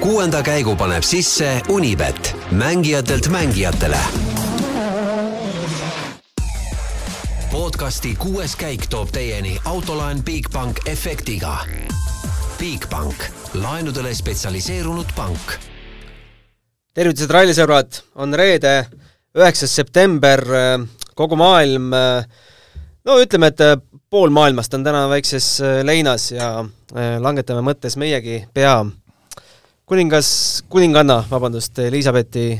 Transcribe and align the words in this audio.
kuuenda 0.00 0.42
käigu 0.42 0.76
paneb 0.76 1.02
sisse 1.02 1.60
Unibet, 1.68 2.36
mängijatelt 2.50 3.28
mängijatele. 3.28 3.98
podcasti 7.52 8.14
kuues 8.18 8.56
käik 8.56 8.86
toob 8.86 9.08
teieni 9.12 9.58
autolaen 9.64 10.22
Bigbank 10.24 10.78
efektiga. 10.86 11.58
Bigbank, 12.58 13.14
laenudele 13.54 14.14
spetsialiseerunud 14.14 15.12
pank. 15.16 15.52
tervitused, 16.94 17.30
rallisõbrad, 17.30 18.00
on 18.14 18.34
reede, 18.34 18.86
üheksas 19.36 19.76
september, 19.76 20.44
kogu 21.14 21.36
maailm, 21.36 21.90
no 23.04 23.18
ütleme, 23.20 23.46
et 23.46 23.84
pool 24.10 24.30
maailmast 24.30 24.74
on 24.74 24.84
täna 24.84 25.08
väikses 25.08 25.60
leinas 25.82 26.32
ja 26.32 26.64
langetame 27.20 27.60
mõttes 27.60 27.96
meiegi 27.96 28.46
pea 28.54 28.80
kuningas, 29.90 30.62
kuninganna, 30.70 31.24
vabandust, 31.26 31.78
Elizabethi 31.82 32.52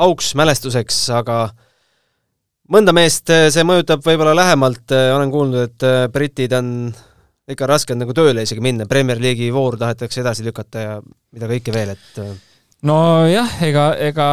auks 0.00 0.30
mälestuseks, 0.38 1.02
aga 1.12 1.42
mõnda 2.72 2.94
meest 2.96 3.28
see 3.28 3.64
mõjutab 3.66 4.00
võib-olla 4.06 4.32
lähemalt, 4.38 4.94
olen 4.96 5.32
kuulnud, 5.34 5.68
et 5.68 5.86
britid 6.14 6.54
on 6.56 6.72
ikka 7.48 7.68
raske 7.68 7.92
on 7.92 8.00
nagu 8.00 8.16
tööle 8.16 8.44
isegi 8.44 8.64
minna, 8.64 8.88
Premier 8.88 9.20
League'i 9.20 9.52
voor 9.52 9.76
tahetakse 9.80 10.22
edasi 10.24 10.46
lükata 10.46 10.84
ja 10.84 10.98
mida 11.04 11.48
kõike 11.50 11.74
veel, 11.76 11.92
et 11.92 12.22
nojah, 12.86 13.56
ega, 13.66 13.86
ega 13.98 14.26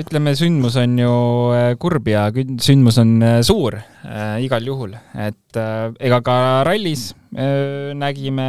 ütleme, 0.00 0.32
sündmus 0.38 0.78
on 0.80 0.94
ju 0.98 1.16
äh, 1.52 1.72
kurb 1.80 2.08
ja 2.08 2.26
sündmus 2.32 2.96
on 3.02 3.18
äh, 3.20 3.40
suur 3.44 3.76
äh, 3.76 4.38
igal 4.44 4.64
juhul, 4.64 4.94
et 5.12 5.58
äh, 5.60 5.90
ega 6.08 6.22
ka 6.24 6.36
rallis 6.64 7.10
äh, 7.36 7.92
nägime 7.98 8.46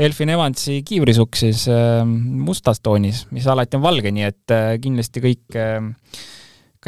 Elfin 0.00 0.32
Evansi 0.32 0.80
kiivrisuksis 0.86 1.66
äh, 1.72 2.00
mustas 2.06 2.80
toonis, 2.80 3.26
mis 3.36 3.46
alati 3.46 3.76
on 3.76 3.84
valge, 3.84 4.14
nii 4.14 4.30
et 4.30 4.56
äh, 4.56 4.70
kindlasti 4.80 5.24
kõik 5.24 5.58
äh,, 5.58 5.92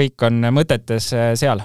kõik 0.00 0.28
on 0.30 0.40
mõtetes 0.56 1.12
äh, 1.12 1.34
seal 1.36 1.60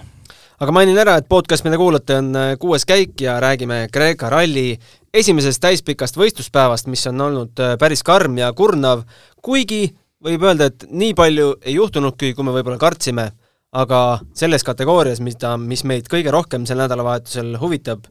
aga 0.60 0.76
mainin 0.76 1.00
ära, 1.02 1.18
et 1.20 1.28
podcast, 1.30 1.66
mida 1.68 1.80
kuulate, 1.80 2.20
on 2.22 2.32
kuues 2.62 2.86
käik 2.88 3.22
ja 3.22 3.40
räägime 3.44 3.86
Kreeka 3.94 4.30
ralli 4.32 4.74
esimesest 5.16 5.62
täispikast 5.64 6.18
võistluspäevast, 6.20 6.90
mis 6.92 7.06
on 7.12 7.22
olnud 7.28 7.64
päris 7.80 8.04
karm 8.04 8.38
ja 8.40 8.52
kurnav, 8.56 9.06
kuigi 9.44 9.88
võib 10.26 10.46
öelda, 10.48 10.70
et 10.72 10.88
nii 10.90 11.14
palju 11.18 11.56
ei 11.64 11.78
juhtunudki, 11.78 12.34
kui 12.36 12.46
me 12.46 12.54
võib-olla 12.56 12.80
kartsime, 12.82 13.30
aga 13.76 14.02
selles 14.38 14.64
kategoorias, 14.66 15.22
mida, 15.24 15.56
mis 15.60 15.84
meid 15.88 16.08
kõige 16.12 16.34
rohkem 16.34 16.66
sel 16.68 16.80
nädalavahetusel 16.82 17.58
huvitab, 17.62 18.08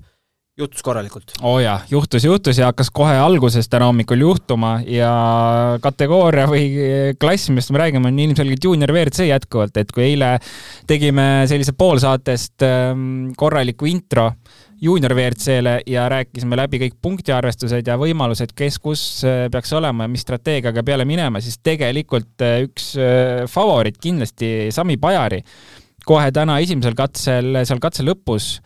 juhtus 0.58 0.82
korralikult. 0.86 1.32
oo 1.42 1.56
oh 1.56 1.58
jaa, 1.58 1.80
juhtus, 1.90 2.24
juhtus 2.24 2.58
ja 2.58 2.68
hakkas 2.70 2.90
kohe 2.94 3.16
alguses 3.18 3.66
täna 3.68 3.88
hommikul 3.90 4.20
juhtuma 4.22 4.76
ja 4.86 5.10
kategooria 5.82 6.44
või 6.46 6.66
klass, 7.18 7.48
millest 7.50 7.72
me 7.74 7.80
räägime, 7.82 8.12
on 8.12 8.20
ilmselgelt 8.22 8.64
juunior 8.64 8.92
WRC 8.94 9.26
jätkuvalt, 9.26 9.76
et 9.82 9.90
kui 9.90 10.04
eile 10.12 10.36
tegime 10.86 11.48
sellise 11.50 11.74
poolsaatest 11.78 12.62
ähm, 12.62 13.32
korraliku 13.36 13.90
intro 13.90 14.30
juunior 14.84 15.14
WRC-le 15.16 15.80
ja 15.90 16.04
rääkisime 16.08 16.56
läbi 16.56 16.78
kõik 16.84 16.98
punktiarvestused 17.02 17.86
ja 17.90 17.96
võimalused, 17.98 18.52
kes 18.54 18.78
kus 18.82 19.04
äh, 19.26 19.46
peaks 19.50 19.72
olema 19.74 20.06
ja 20.06 20.12
mis 20.12 20.22
strateegiaga 20.22 20.84
peale 20.86 21.06
minema, 21.08 21.42
siis 21.42 21.58
tegelikult 21.66 22.44
äh, 22.44 22.60
üks 22.68 22.92
äh, 23.00 23.42
favoriit 23.50 23.98
kindlasti 24.02 24.70
Sami 24.74 24.98
Pajari 25.02 25.40
kohe 26.06 26.30
täna 26.36 26.60
esimesel 26.62 26.94
katsel, 26.94 27.64
seal 27.64 27.82
katse 27.82 28.04
lõpus 28.04 28.58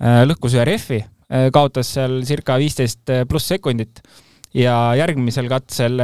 lõhkus 0.00 0.54
ühe 0.56 0.64
rehvi, 0.64 1.02
kaotas 1.54 1.92
seal 1.94 2.20
circa 2.26 2.56
viisteist 2.58 3.12
pluss 3.30 3.52
sekundit. 3.52 4.00
Ja 4.56 4.96
järgmisel 4.98 5.46
katsel 5.46 6.02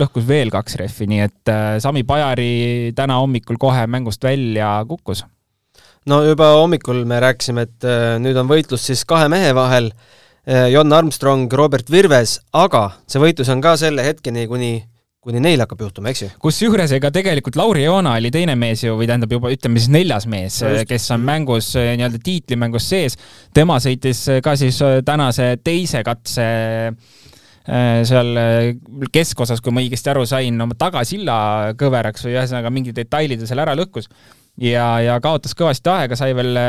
lõhkus 0.00 0.24
veel 0.24 0.48
kaks 0.50 0.78
rehvi, 0.80 1.10
nii 1.10 1.20
et 1.26 1.52
Sami 1.84 2.00
Pajari 2.08 2.94
täna 2.96 3.20
hommikul 3.20 3.60
kohe 3.60 3.84
mängust 3.92 4.24
välja 4.24 4.78
kukkus. 4.88 5.26
No 6.04 6.18
juba 6.20 6.50
hommikul 6.58 7.06
me 7.08 7.16
rääkisime, 7.22 7.64
et 7.64 7.84
äh, 7.88 8.18
nüüd 8.20 8.36
on 8.36 8.48
võitlus 8.48 8.82
siis 8.84 9.06
kahe 9.08 9.30
mehe 9.32 9.54
vahel, 9.56 9.88
äh, 10.44 10.66
Jon 10.68 10.92
Armstrong, 10.92 11.46
Robert 11.56 11.88
Virves, 11.88 12.36
aga 12.52 12.90
see 13.08 13.22
võitlus 13.22 13.48
on 13.52 13.62
ka 13.64 13.72
selle 13.80 14.04
hetkeni, 14.04 14.44
kuni 14.50 14.74
kuni 15.24 15.40
neil 15.42 15.62
hakkab 15.64 15.80
juhtuma, 15.86 16.12
eks 16.12 16.22
ju? 16.24 16.28
kusjuures 16.42 16.92
ega 16.96 17.10
tegelikult 17.14 17.56
Lauri 17.58 17.86
Joona 17.86 18.14
oli 18.18 18.30
teine 18.34 18.56
mees 18.60 18.84
ju, 18.84 18.94
või 18.98 19.08
tähendab 19.08 19.32
juba 19.32 19.52
ütleme 19.54 19.80
siis 19.80 19.92
neljas 19.92 20.28
mees, 20.30 20.60
kes 20.88 21.08
on 21.16 21.24
mängus 21.24 21.72
nii-öelda 21.78 22.20
tiitlimängus 22.24 22.88
sees. 22.92 23.18
tema 23.56 23.80
sõitis 23.82 24.26
ka 24.44 24.56
siis 24.60 24.80
tänase 25.06 25.54
teise 25.64 26.04
katse 26.06 26.48
seal 27.64 28.38
keskosas, 29.12 29.62
kui 29.64 29.72
ma 29.72 29.80
õigesti 29.80 30.10
aru 30.12 30.26
sain, 30.28 30.60
oma 30.60 30.76
tagasilla 30.76 31.36
kõveraks 31.80 32.26
või 32.26 32.34
ühesõnaga 32.36 32.72
mingi 32.74 32.92
detaili 32.96 33.38
ta 33.40 33.48
seal 33.48 33.62
ära 33.64 33.72
lõhkus 33.78 34.10
ja, 34.60 34.84
ja 35.00 35.16
kaotas 35.24 35.56
kõvasti 35.56 35.88
aega, 35.88 36.18
sai 36.20 36.36
veel 36.36 36.60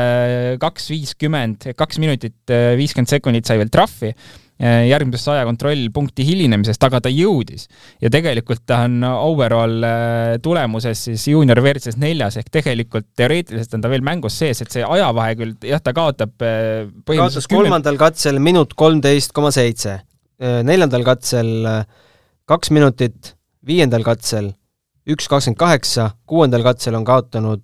kaks 0.62 0.88
viiskümmend, 0.94 1.68
kaks 1.76 2.00
minutit 2.00 2.56
viiskümmend 2.80 3.12
sekundit 3.12 3.48
sai 3.48 3.60
veel 3.60 3.72
trahvi 3.72 4.14
järgmisest 4.60 5.28
saja 5.28 5.44
kontrollpunkti 5.44 6.24
hilinemisest, 6.24 6.82
aga 6.86 7.02
ta 7.04 7.10
jõudis. 7.12 7.66
ja 8.00 8.10
tegelikult 8.12 8.62
ta 8.66 8.82
on 8.86 9.04
overall 9.04 9.84
tulemuses 10.42 11.02
siis 11.10 11.26
juunior 11.28 11.60
WRC-s 11.60 12.00
neljas, 12.00 12.38
ehk 12.40 12.48
tegelikult 12.54 13.10
teoreetiliselt 13.16 13.76
on 13.76 13.84
ta 13.84 13.92
veel 13.92 14.06
mängus 14.06 14.38
sees, 14.40 14.62
et 14.64 14.72
see 14.72 14.84
ajavahe 14.84 15.36
küll, 15.36 15.54
jah, 15.60 15.82
ta 15.84 15.92
kaotab 15.96 16.32
kaotas 16.40 17.50
kolmandal 17.52 18.00
katsel 18.00 18.40
minut 18.40 18.72
kolmteist 18.74 19.36
koma 19.36 19.52
seitse, 19.54 19.98
neljandal 20.40 21.04
katsel 21.04 21.52
kaks 22.48 22.72
minutit, 22.72 23.34
viiendal 23.66 24.06
katsel 24.06 24.54
üks 25.06 25.28
kakskümmend 25.28 25.60
kaheksa, 25.60 26.10
kuuendal 26.26 26.64
katsel 26.64 26.96
on 26.96 27.04
kaotanud 27.06 27.60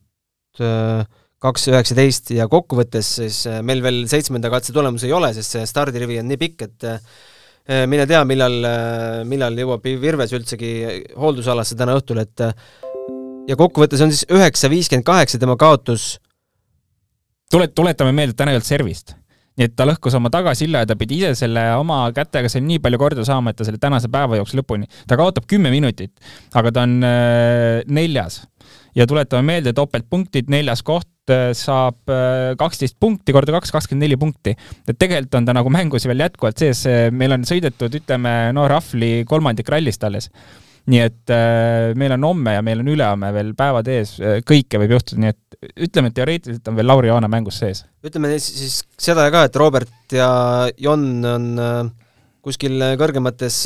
Äh, 0.60 1.04
kaks 1.42 1.68
üheksateist 1.72 2.32
ja 2.36 2.46
kokkuvõttes 2.50 3.08
siis 3.18 3.42
äh, 3.50 3.60
meil 3.66 3.82
veel 3.84 4.04
seitsmenda 4.10 4.50
katse 4.52 4.74
tulemusi 4.74 5.08
ei 5.08 5.16
ole, 5.16 5.32
sest 5.36 5.56
see 5.56 5.68
stardirivi 5.68 6.20
on 6.22 6.30
nii 6.30 6.40
pikk, 6.40 6.66
et 6.68 6.88
äh, 6.88 7.86
mine 7.90 8.06
tea, 8.10 8.24
millal, 8.26 8.56
millal 9.28 9.58
jõuab 9.58 9.84
Virves 10.02 10.34
üldsegi 10.34 10.72
hooldusalasse 11.14 11.78
täna 11.78 11.94
õhtul, 11.94 12.18
et 12.24 12.42
ja 13.46 13.58
kokkuvõttes 13.58 14.02
on 14.02 14.10
siis 14.10 14.26
üheksa 14.34 14.70
viiskümmend 14.70 15.06
kaheksa 15.06 15.38
tema 15.38 15.54
kaotus. 15.60 16.16
tule, 17.50 17.68
tuletame 17.68 18.12
meelde, 18.12 18.34
et 18.34 18.40
täna 18.40 18.50
ei 18.50 18.58
olnud 18.58 18.66
servist 18.66 19.14
nii 19.58 19.68
et 19.68 19.74
ta 19.76 19.84
lõhkus 19.84 20.14
oma 20.16 20.30
tagasilla 20.32 20.82
ja 20.82 20.88
ta 20.88 20.96
pidi 20.96 21.18
ise 21.20 21.34
selle 21.42 21.64
oma 21.76 22.06
kätega 22.16 22.48
seal 22.52 22.64
nii 22.64 22.80
palju 22.82 23.00
korda 23.00 23.24
saama, 23.28 23.52
et 23.52 23.58
ta 23.60 23.66
selle 23.68 23.80
tänase 23.80 24.08
päeva 24.12 24.38
jooksul 24.38 24.62
lõpuni, 24.62 24.88
ta 25.08 25.18
kaotab 25.20 25.46
kümme 25.50 25.72
minutit, 25.74 26.14
aga 26.56 26.72
ta 26.72 26.86
on 26.86 26.94
äh, 27.04 27.82
neljas 27.92 28.42
ja 28.96 29.06
tuletame 29.08 29.44
meelde, 29.50 29.74
topeltpunktid, 29.76 30.48
neljas 30.52 30.84
koht 30.86 31.08
äh, 31.08 31.11
saab 31.30 32.10
äh, 32.10 32.56
kaksteist 32.58 32.96
punkti 33.00 33.34
korda 33.34 33.54
kaks, 33.54 33.70
kakskümmend 33.70 34.02
neli 34.02 34.18
punkti. 34.18 34.56
et 34.88 34.98
tegelikult 34.98 35.36
on 35.38 35.46
ta 35.46 35.54
nagu 35.54 35.70
mängus 35.70 36.06
veel 36.08 36.24
jätkuvalt 36.24 36.58
sees, 36.58 36.82
meil 37.14 37.36
on 37.36 37.46
sõidetud, 37.46 37.94
ütleme, 37.94 38.50
no 38.52 38.66
rahvli 38.70 39.22
kolmandik 39.28 39.68
rallist 39.70 40.02
alles. 40.04 40.30
nii 40.90 40.98
et 40.98 41.30
äh, 41.30 41.92
meil 41.94 42.16
on 42.16 42.26
homme 42.26 42.56
ja 42.56 42.62
meil 42.66 42.82
on 42.82 42.90
ülehomme 42.90 43.30
veel 43.36 43.52
päevad 43.54 43.86
ees, 43.86 44.16
kõike 44.42 44.80
võib 44.82 44.96
juhtuda, 44.96 45.20
nii 45.22 45.30
et 45.30 45.70
ütleme, 45.86 46.10
et 46.10 46.16
teoreetiliselt 46.18 46.72
on 46.72 46.80
veel 46.80 46.90
Lauri 46.90 47.12
Joana 47.12 47.30
mängus 47.30 47.60
sees. 47.62 47.84
ütleme 48.02 48.34
siis 48.42 48.82
seda 48.98 49.28
ka, 49.30 49.44
et 49.46 49.60
Robert 49.62 50.18
ja 50.18 50.66
Jon 50.74 51.06
on 51.22 51.92
kuskil 52.42 52.82
kõrgemates 52.98 53.62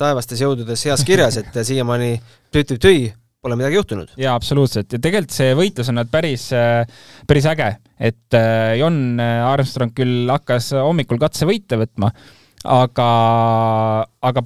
taevastes 0.00 0.40
jõududes 0.40 0.88
heas 0.88 1.04
kirjas, 1.04 1.36
et 1.36 1.60
siiamaani 1.68 2.14
tüü-tüü-tüü 2.48 3.12
pole 3.46 3.58
midagi 3.58 3.78
juhtunud. 3.78 4.12
jaa, 4.18 4.34
absoluutselt 4.36 4.96
ja 4.96 5.00
tegelikult 5.02 5.36
see 5.36 5.54
võitlus 5.58 5.90
on 5.92 6.02
päris, 6.10 6.48
päris 7.28 7.48
äge, 7.52 7.70
et 8.10 8.36
äh, 8.38 8.74
Jon 8.80 9.20
Armstrong 9.22 9.94
küll 9.96 10.30
hakkas 10.32 10.72
hommikul 10.76 11.20
katsevõite 11.22 11.78
võtma, 11.80 12.10
aga, 12.76 13.08
aga 14.26 14.44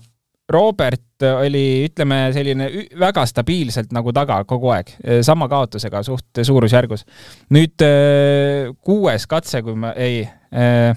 Robert 0.50 1.22
oli, 1.22 1.84
ütleme, 1.86 2.18
selline 2.34 2.66
väga 2.98 3.22
stabiilselt 3.28 3.92
nagu 3.94 4.10
taga 4.16 4.40
kogu 4.50 4.72
aeg, 4.74 4.90
sama 5.26 5.46
kaotusega 5.50 6.02
suht 6.02 6.42
suurusjärgus. 6.46 7.06
nüüd 7.54 7.86
äh, 7.86 8.72
kuues 8.84 9.28
katse, 9.30 9.62
kui 9.66 9.78
ma, 9.78 9.94
ei, 9.96 10.24
äh, 10.52 10.90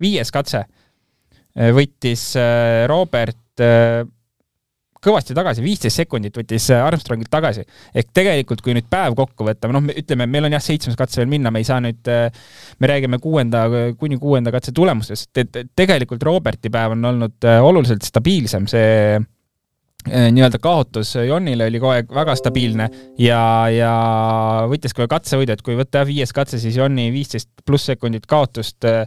viies 0.00 0.32
katse 0.32 0.64
võttis 1.50 2.22
Robert 2.86 3.66
kõvasti 5.04 5.36
tagasi, 5.36 5.64
viisteist 5.64 6.02
sekundit 6.02 6.36
võttis 6.36 6.68
äh, 6.74 6.82
Armstrongilt 6.84 7.30
tagasi. 7.32 7.64
ehk 7.94 8.12
tegelikult, 8.16 8.62
kui 8.64 8.74
nüüd 8.76 8.88
päev 8.90 9.16
kokku 9.18 9.46
võtta, 9.48 9.70
noh, 9.72 9.88
ütleme, 9.96 10.28
meil 10.30 10.48
on 10.48 10.56
jah, 10.56 10.64
seitsmes 10.64 10.98
katse 10.98 11.22
veel 11.22 11.30
minna, 11.32 11.52
me 11.52 11.62
ei 11.62 11.68
saa 11.68 11.80
nüüd, 11.84 12.00
äh, 12.10 12.28
me 12.78 12.90
räägime 12.90 13.20
kuuenda, 13.22 13.66
kuni 13.98 14.20
kuuenda 14.20 14.52
katse 14.54 14.74
tulemustest, 14.76 15.30
et 15.40 15.60
tegelikult 15.76 16.22
Roberti 16.26 16.72
päev 16.72 16.96
on 16.96 17.12
olnud 17.12 17.48
äh, 17.48 17.60
oluliselt 17.64 18.06
stabiilsem, 18.06 18.68
see 18.70 19.20
nii-öelda 20.00 20.56
kaotus 20.64 21.10
Jonile 21.28 21.66
oli 21.68 21.76
kogu 21.76 21.90
aeg 21.92 22.12
väga 22.16 22.32
stabiilne 22.38 22.86
ja, 23.20 23.40
ja 23.68 23.90
võttis 24.70 24.94
ka 24.96 25.04
katsevõidu, 25.12 25.52
et 25.52 25.60
kui 25.60 25.76
võtta 25.76 26.06
viies 26.08 26.32
katse, 26.32 26.56
siis 26.62 26.78
Jonni 26.80 27.10
viisteist 27.12 27.50
pluss 27.68 27.90
sekundit 27.92 28.24
kaotust 28.30 28.88
Äh, 28.88 29.04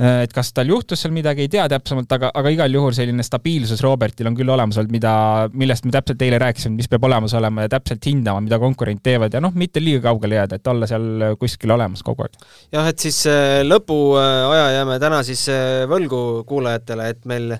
et 0.00 0.32
kas 0.32 0.48
tal 0.56 0.70
juhtus 0.72 1.02
seal 1.04 1.12
midagi, 1.12 1.44
ei 1.44 1.50
tea 1.52 1.66
täpsemalt, 1.68 2.08
aga, 2.16 2.30
aga 2.38 2.52
igal 2.54 2.72
juhul 2.72 2.94
selline 2.96 3.24
stabiilsus 3.26 3.82
Robertil 3.84 4.30
on 4.30 4.36
küll 4.38 4.48
olemas 4.48 4.78
olnud, 4.80 4.94
mida, 4.94 5.12
millest 5.52 5.84
me 5.84 5.92
täpselt 5.92 6.22
eile 6.24 6.38
rääkisime, 6.40 6.78
mis 6.78 6.88
peab 6.88 7.04
olemas 7.04 7.34
olema 7.36 7.66
ja 7.66 7.72
täpselt 7.74 8.08
hindama, 8.08 8.40
mida 8.44 8.56
konkurent 8.62 9.02
teevad 9.04 9.36
ja 9.36 9.42
noh, 9.44 9.52
mitte 9.58 9.82
liiga 9.84 10.06
kaugele 10.08 10.38
jääda, 10.38 10.56
et 10.56 10.72
olla 10.72 10.88
seal 10.88 11.36
kuskil 11.40 11.74
olemas 11.76 12.04
kogu 12.06 12.24
aeg. 12.24 12.40
jah, 12.72 12.88
et 12.88 13.04
siis 13.04 13.20
äh, 13.28 13.60
lõpuaja 13.66 14.70
jääme 14.78 14.96
täna 15.02 15.20
siis 15.28 15.44
äh, 15.52 15.84
võlgu 15.90 16.22
kuulajatele, 16.48 17.12
et 17.12 17.28
meil 17.28 17.52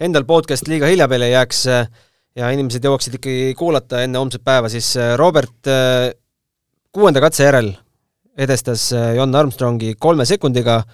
endal 0.00 0.28
podcast 0.30 0.70
liiga 0.70 0.86
hilja 0.90 1.10
peale 1.10 1.26
ei 1.26 1.34
jääks 1.34 1.66
ja 2.38 2.54
inimesed 2.54 2.86
jõuaksid 2.86 3.18
ikkagi 3.18 3.52
kuulata 3.58 4.04
enne 4.06 4.22
homset 4.22 4.46
päeva, 4.46 4.70
siis 4.70 4.94
Robert 5.18 5.66
kuuenda 6.94 7.20
katse 7.20 7.50
järel 7.50 7.74
edestas 8.38 8.92
John 9.16 9.34
Armstrongi 9.34 9.96
kolme 9.98 10.24
sekundiga 10.24 10.84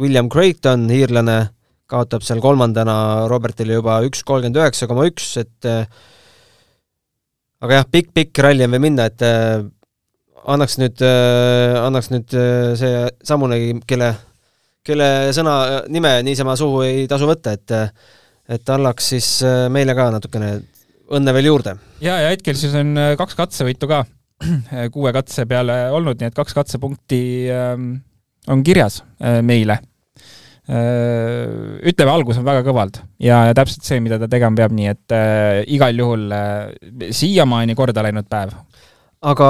William 0.00 0.28
Creighton, 0.32 0.86
iirlane, 0.92 1.36
kaotab 1.90 2.24
seal 2.24 2.40
kolmandana 2.40 3.28
Robertile 3.30 3.76
juba 3.76 3.98
üks 4.06 4.22
kolmkümmend 4.24 4.60
üheksa 4.62 4.88
koma 4.88 5.04
üks, 5.10 5.28
et 5.42 5.68
äh, 5.68 5.84
aga 7.62 7.80
jah, 7.80 7.88
pikk-pikk 7.92 8.40
ralli 8.44 8.64
on 8.64 8.72
veel 8.72 8.84
minna, 8.86 9.08
et 9.12 9.24
äh, 9.26 9.60
annaks 10.54 10.78
nüüd, 10.80 11.02
äh, 11.04 11.76
annaks 11.82 12.08
nüüd 12.14 12.32
see 12.80 13.02
Samunegi, 13.28 13.74
kelle, 13.88 14.14
kelle 14.86 15.08
sõna, 15.36 15.56
nime 15.92 16.14
niisama 16.26 16.56
suhu 16.58 16.82
ei 16.86 17.06
tasu 17.10 17.28
võtta, 17.30 17.56
et 17.58 17.78
et 18.52 18.68
annaks 18.74 19.06
siis 19.12 19.26
meile 19.70 19.94
ka 19.94 20.08
natukene 20.10 20.48
õnne 21.14 21.32
veel 21.36 21.46
juurde. 21.46 21.76
ja, 22.02 22.16
ja 22.24 22.32
hetkel 22.32 22.56
siis 22.58 22.74
on 22.76 22.98
kaks 23.20 23.36
katsevõitu 23.38 23.86
ka 23.88 24.00
kuue 24.94 25.12
katse 25.14 25.44
peale 25.48 25.76
olnud, 25.94 26.18
nii 26.18 26.32
et 26.32 26.36
kaks 26.36 26.56
katsepunkti 26.56 27.20
ähm, 27.54 27.92
on 28.50 28.62
kirjas 28.66 29.02
äh, 29.22 29.40
meile. 29.42 29.78
Äh, 30.70 31.82
ütleme, 31.90 32.12
algus 32.12 32.38
on 32.38 32.46
väga 32.46 32.62
kõvald 32.66 33.00
ja, 33.18 33.48
ja 33.48 33.54
täpselt 33.56 33.82
see, 33.86 33.98
mida 34.02 34.18
ta 34.20 34.28
tegema 34.30 34.54
peab, 34.60 34.74
nii 34.76 34.90
et 34.92 35.14
äh, 35.16 35.62
igal 35.74 35.98
juhul 35.98 36.28
siiamaani 37.10 37.74
korda 37.78 38.04
läinud 38.06 38.28
päev. 38.30 38.54
aga 39.26 39.48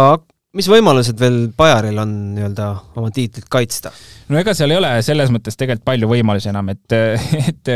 mis 0.56 0.70
võimalused 0.72 1.20
veel 1.20 1.36
Bajaril 1.56 2.00
on 2.00 2.14
nii-öelda 2.38 2.70
oma 2.96 3.12
tiitlit 3.12 3.44
kaitsta? 3.52 3.92
no 4.32 4.40
ega 4.40 4.56
seal 4.56 4.72
ei 4.72 4.80
ole 4.80 4.94
selles 5.04 5.28
mõttes 5.34 5.60
tegelikult 5.60 5.84
palju 5.90 6.08
võimalusi 6.14 6.48
enam, 6.48 6.72
et, 6.72 6.96
et 7.50 7.74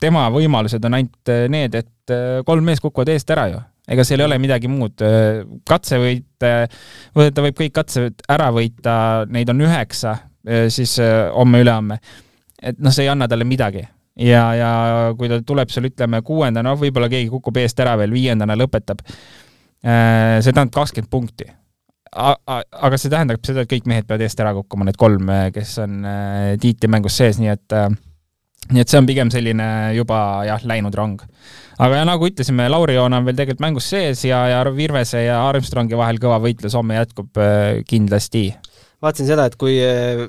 tema 0.00 0.24
võimalused 0.32 0.88
on 0.88 0.96
ainult 0.96 1.34
need, 1.52 1.76
et 1.76 2.16
kolm 2.48 2.64
meest 2.64 2.80
kukuvad 2.80 3.12
eest 3.12 3.36
ära 3.36 3.50
ju 3.52 3.60
ega 3.92 4.04
seal 4.06 4.22
ei 4.22 4.30
ole 4.30 4.40
midagi 4.40 4.72
muud. 4.72 4.96
katsevõit, 5.68 6.28
ta 6.40 7.44
võib 7.44 7.56
kõik 7.58 7.76
katsed 7.76 8.24
ära 8.32 8.48
võita, 8.54 8.94
neid 9.28 9.50
on 9.52 9.60
üheksa, 9.68 10.16
siis 10.68 10.96
homme-ülehomme. 11.34 11.98
et 12.62 12.78
noh, 12.78 12.94
see 12.94 13.06
ei 13.06 13.12
anna 13.12 13.28
talle 13.28 13.44
midagi. 13.48 13.82
ja, 14.18 14.44
ja 14.58 14.70
kui 15.18 15.30
ta 15.30 15.40
tuleb 15.46 15.70
seal, 15.72 15.88
ütleme, 15.90 16.22
kuuendana, 16.26 16.70
noh, 16.70 16.78
võib-olla 16.80 17.08
keegi 17.12 17.30
kukub 17.30 17.56
eest 17.62 17.80
ära 17.80 17.96
veel, 18.00 18.12
viiendana 18.12 18.56
lõpetab. 18.58 19.02
see 19.82 20.52
tähendab 20.52 20.74
kakskümmend 20.74 21.10
punkti. 21.10 21.48
aga 22.12 22.98
see 22.98 23.10
tähendab 23.10 23.44
seda, 23.46 23.64
et 23.64 23.70
kõik 23.70 23.86
mehed 23.88 24.06
peavad 24.06 24.26
eest 24.26 24.40
ära 24.40 24.52
kukkuma, 24.54 24.84
need 24.84 25.00
kolm, 25.00 25.30
kes 25.54 25.78
on 25.82 26.02
tiitlimängus 26.60 27.16
sees, 27.16 27.38
nii 27.40 27.54
et 27.54 27.78
nii 28.72 28.82
et 28.84 28.88
see 28.88 29.00
on 29.00 29.06
pigem 29.08 29.30
selline 29.32 29.66
juba 29.96 30.18
jah, 30.46 30.62
läinud 30.68 30.94
rong 30.94 31.22
aga 31.82 32.02
ja 32.02 32.06
nagu 32.06 32.26
ütlesime, 32.28 32.68
Lauri 32.70 32.96
Joon 32.96 33.16
on 33.16 33.26
veel 33.26 33.38
tegelikult 33.38 33.64
mängus 33.64 33.88
sees 33.92 34.24
ja, 34.26 34.42
ja 34.50 34.60
Virvese 34.74 35.24
ja 35.24 35.40
Armstrongi 35.48 35.98
vahel 35.98 36.20
kõva 36.22 36.38
võitlus 36.42 36.76
homme 36.78 36.98
jätkub 36.98 37.40
kindlasti. 37.88 38.50
Vaatasin 39.02 39.26
seda, 39.26 39.46
et 39.48 39.56
kui 39.58 39.74
äh, 39.82 40.22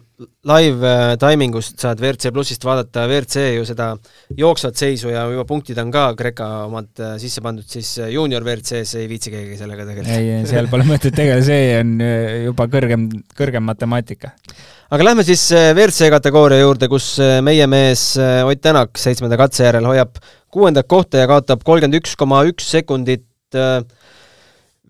live 0.50 0.90
äh, 0.90 1.14
taimingust 1.22 1.78
saad 1.82 2.02
WRC 2.02 2.32
plussist 2.34 2.66
vaadata 2.66 3.06
WRC 3.06 3.44
ju 3.58 3.66
seda 3.68 3.92
jooksvat 4.38 4.80
seisu 4.80 5.12
ja 5.14 5.26
juba 5.30 5.46
punktid 5.50 5.80
on 5.82 5.92
ka 5.94 6.08
Kreeka 6.18 6.50
omad 6.68 7.04
sisse 7.22 7.44
pandud, 7.46 7.68
siis 7.70 7.96
juunior 8.12 8.46
WRC-s 8.46 8.98
ei 9.02 9.10
viitsi 9.12 9.34
keegi 9.34 9.60
sellega 9.60 9.86
tegeleda. 9.90 10.20
ei, 10.20 10.46
seal 10.50 10.70
pole 10.72 10.88
mõtet 10.90 11.14
tegeleda, 11.16 11.46
see 11.46 11.74
on 11.80 11.94
juba 12.50 12.68
kõrgem, 12.74 13.10
kõrgem 13.38 13.68
matemaatika 13.70 14.34
aga 14.94 15.10
lähme 15.10 15.26
siis 15.28 15.46
WRC 15.54 16.10
kategooria 16.14 16.64
juurde, 16.64 16.90
kus 16.92 17.16
meie 17.46 17.68
mees 17.70 18.14
Ott 18.18 18.64
Tänak 18.64 18.98
seitsmenda 19.02 19.38
katse 19.40 19.68
järel 19.68 19.86
hoiab 19.90 20.18
kuuendat 20.54 20.88
kohta 20.90 21.22
ja 21.22 21.30
kaotab 21.30 21.66
kolmkümmend 21.66 22.02
üks 22.02 22.18
koma 22.18 22.44
üks 22.50 22.70
sekundit 22.74 23.26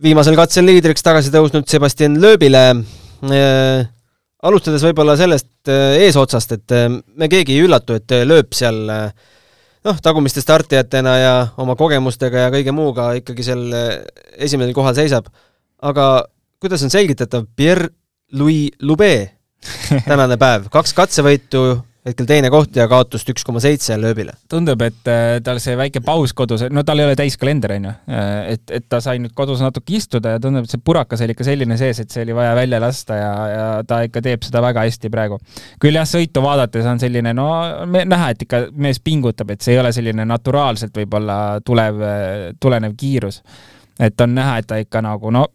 viimasel 0.04 0.36
katsel 0.36 0.68
liidriks 0.68 1.06
tagasi 1.06 1.32
tõusnud 1.34 1.70
Sebastian 1.70 2.20
Loebile. 2.22 2.66
Äh, 3.24 3.86
alustades 4.44 4.84
võib-olla 4.84 5.16
sellest 5.20 5.72
äh, 5.72 6.00
eesotsast, 6.08 6.58
et 6.58 6.76
me 6.92 7.30
keegi 7.32 7.56
ei 7.56 7.64
üllatu, 7.64 7.96
et 8.00 8.16
Loeb 8.28 8.56
seal 8.58 8.82
noh, 8.88 10.02
tagumiste 10.04 10.44
startijatena 10.44 11.14
ja 11.20 11.34
oma 11.64 11.78
kogemustega 11.80 12.48
ja 12.48 12.52
kõige 12.54 12.76
muuga 12.76 13.14
ikkagi 13.20 13.46
seal 13.46 13.64
esimesel 14.36 14.76
kohal 14.76 14.98
seisab. 14.98 15.32
aga 15.84 16.26
kuidas 16.64 16.84
on 16.84 16.92
selgitatav 16.92 17.48
Pierre-Louis 17.56 18.76
Lube 18.82 19.16
tänane 20.10 20.38
päev, 20.40 20.68
kaks 20.72 20.94
katsevõitu 20.96 21.64
hetkel 22.04 22.28
teine 22.28 22.50
koht 22.52 22.76
ja 22.76 22.86
kaotust 22.92 23.30
üks 23.32 23.46
koma 23.48 23.62
seitse 23.64 23.96
lööbile. 24.00 24.34
tundub, 24.52 24.82
et 24.84 25.10
äh, 25.10 25.38
tal 25.44 25.60
see 25.64 25.76
väike 25.80 26.02
paus 26.04 26.34
kodus, 26.36 26.66
no 26.74 26.84
tal 26.84 27.00
ei 27.00 27.08
ole 27.08 27.16
täiskalender, 27.20 27.76
on 27.78 27.88
ju, 27.88 27.94
äh, 28.12 28.32
et, 28.56 28.64
et 28.80 28.88
ta 28.92 29.00
sai 29.04 29.22
nüüd 29.24 29.34
kodus 29.38 29.64
natuke 29.64 29.96
istuda 29.98 30.36
ja 30.36 30.42
tundub, 30.44 30.68
et 30.68 30.74
see 30.74 30.84
purakas 30.84 31.24
oli 31.24 31.36
ikka 31.36 31.48
selline 31.48 31.78
sees, 31.80 32.04
et 32.04 32.12
see 32.12 32.26
oli 32.26 32.36
vaja 32.36 32.54
välja 32.60 32.82
lasta 32.84 33.20
ja, 33.20 33.34
ja 33.54 33.68
ta 33.88 34.02
ikka 34.08 34.24
teeb 34.26 34.44
seda 34.44 34.64
väga 34.66 34.84
hästi 34.84 35.12
praegu. 35.14 35.40
küll 35.84 36.00
jah, 36.00 36.08
sõitu 36.10 36.44
vaadates 36.44 36.88
on 36.92 37.00
selline, 37.04 37.36
no 37.38 37.50
näha, 37.88 38.32
et 38.34 38.48
ikka 38.48 38.66
mees 38.76 39.00
pingutab, 39.04 39.56
et 39.56 39.64
see 39.64 39.78
ei 39.78 39.84
ole 39.84 39.94
selline 39.96 40.28
naturaalselt 40.28 40.98
võib-olla 41.04 41.38
tulev, 41.66 42.04
tulenev 42.60 42.98
kiirus. 43.00 43.44
et 44.00 44.22
on 44.22 44.36
näha, 44.36 44.58
et 44.60 44.68
ta 44.68 44.82
ikka 44.82 45.02
nagu 45.06 45.32
no 45.32 45.48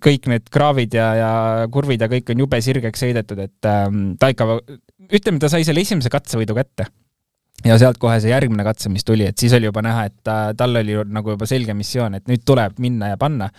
kõik 0.00 0.28
need 0.30 0.48
kraavid 0.52 0.94
ja, 0.96 1.08
ja 1.16 1.32
kurvid 1.72 2.00
ja 2.00 2.08
kõik 2.08 2.32
on 2.32 2.40
jube 2.44 2.60
sirgeks 2.64 3.02
sõidetud, 3.04 3.40
et 3.44 3.68
ähm, 3.68 4.14
ta 4.20 4.30
ikka 4.32 4.46
ütleme, 5.10 5.40
ta 5.42 5.50
sai 5.52 5.66
selle 5.66 5.82
esimese 5.84 6.12
katsevõidu 6.12 6.56
kätte 6.56 6.88
ja 7.64 7.76
sealt 7.80 7.98
kohe 8.00 8.16
see 8.22 8.32
järgmine 8.32 8.64
katse, 8.64 8.90
mis 8.92 9.04
tuli, 9.06 9.26
et 9.28 9.38
siis 9.40 9.52
oli 9.56 9.68
juba 9.68 9.82
näha, 9.84 10.06
et 10.08 10.16
ta, 10.24 10.36
tal 10.56 10.80
oli 10.80 10.96
nagu 11.12 11.34
juba 11.34 11.48
selge 11.48 11.74
missioon, 11.76 12.16
et 12.16 12.30
nüüd 12.30 12.44
tuleb 12.48 12.78
minna 12.82 13.12
ja 13.12 13.18
panna. 13.20 13.50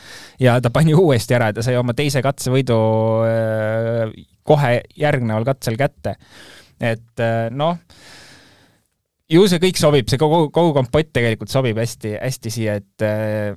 ja 0.41 0.57
ta 0.61 0.71
pani 0.73 0.95
uuesti 0.97 1.37
ära 1.37 1.51
ja 1.51 1.57
ta 1.59 1.65
sai 1.65 1.77
oma 1.79 1.93
teise 1.97 2.23
katsevõidu 2.25 2.79
äh, 3.27 4.15
kohe 4.47 4.73
järgneval 4.97 5.45
katsel 5.51 5.77
kätte. 5.79 6.15
et 6.81 7.21
äh, 7.21 7.51
noh, 7.53 7.77
ju 9.31 9.45
see 9.47 9.61
kõik 9.61 9.79
sobib, 9.79 10.09
see 10.09 10.21
kogu, 10.21 10.47
kogu 10.53 10.73
kompott 10.75 11.13
tegelikult 11.13 11.53
sobib 11.53 11.77
hästi, 11.77 12.17
hästi 12.17 12.53
siia, 12.53 12.79
et 12.81 13.05
äh, 13.05 13.53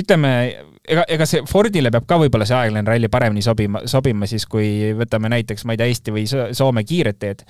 ütleme, 0.00 0.32
ega, 0.88 1.04
ega 1.08 1.26
see 1.28 1.44
Fordile 1.48 1.92
peab 1.92 2.06
ka 2.08 2.18
võib-olla 2.20 2.46
see 2.48 2.58
aeglane 2.58 2.86
ralli 2.88 3.10
paremini 3.12 3.44
sobima, 3.44 3.84
sobima 3.90 4.28
siis, 4.30 4.46
kui 4.50 4.92
võtame 4.98 5.30
näiteks, 5.32 5.66
ma 5.66 5.76
ei 5.76 5.80
tea, 5.80 5.90
Eesti 5.90 6.14
või 6.14 6.26
Soome 6.30 6.84
kiired 6.86 7.20
teed. 7.20 7.46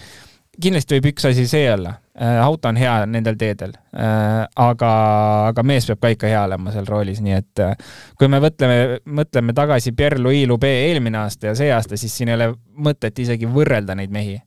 kindlasti 0.61 0.97
võib 0.97 1.07
üks 1.13 1.25
asi 1.29 1.47
see 1.49 1.69
olla, 1.73 1.95
äh, 2.19 2.37
auto 2.43 2.69
on 2.69 2.77
hea 2.77 3.07
nendel 3.07 3.37
teedel, 3.39 3.73
äh, 3.95 4.43
aga, 4.61 4.91
aga 5.53 5.63
mees 5.65 5.87
peab 5.89 6.01
ka 6.03 6.11
ikka 6.13 6.29
hea 6.29 6.43
olema 6.45 6.73
seal 6.75 6.89
roolis, 6.89 7.23
nii 7.25 7.37
et 7.37 7.63
äh, 7.65 7.95
kui 8.19 8.29
me 8.29 8.41
mõtleme, 8.43 8.99
mõtleme 9.07 9.55
tagasi 9.57 9.95
Pierre-Louis 9.97 10.49
Lube 10.51 10.73
eelmine 10.91 11.23
aasta 11.23 11.53
ja 11.53 11.57
see 11.57 11.71
aasta, 11.73 11.97
siis 11.97 12.17
siin 12.17 12.33
ei 12.33 12.37
ole 12.37 12.53
mõtet 12.77 13.19
isegi 13.23 13.49
võrrelda 13.49 13.97
neid 13.97 14.13
mehi. 14.13 14.41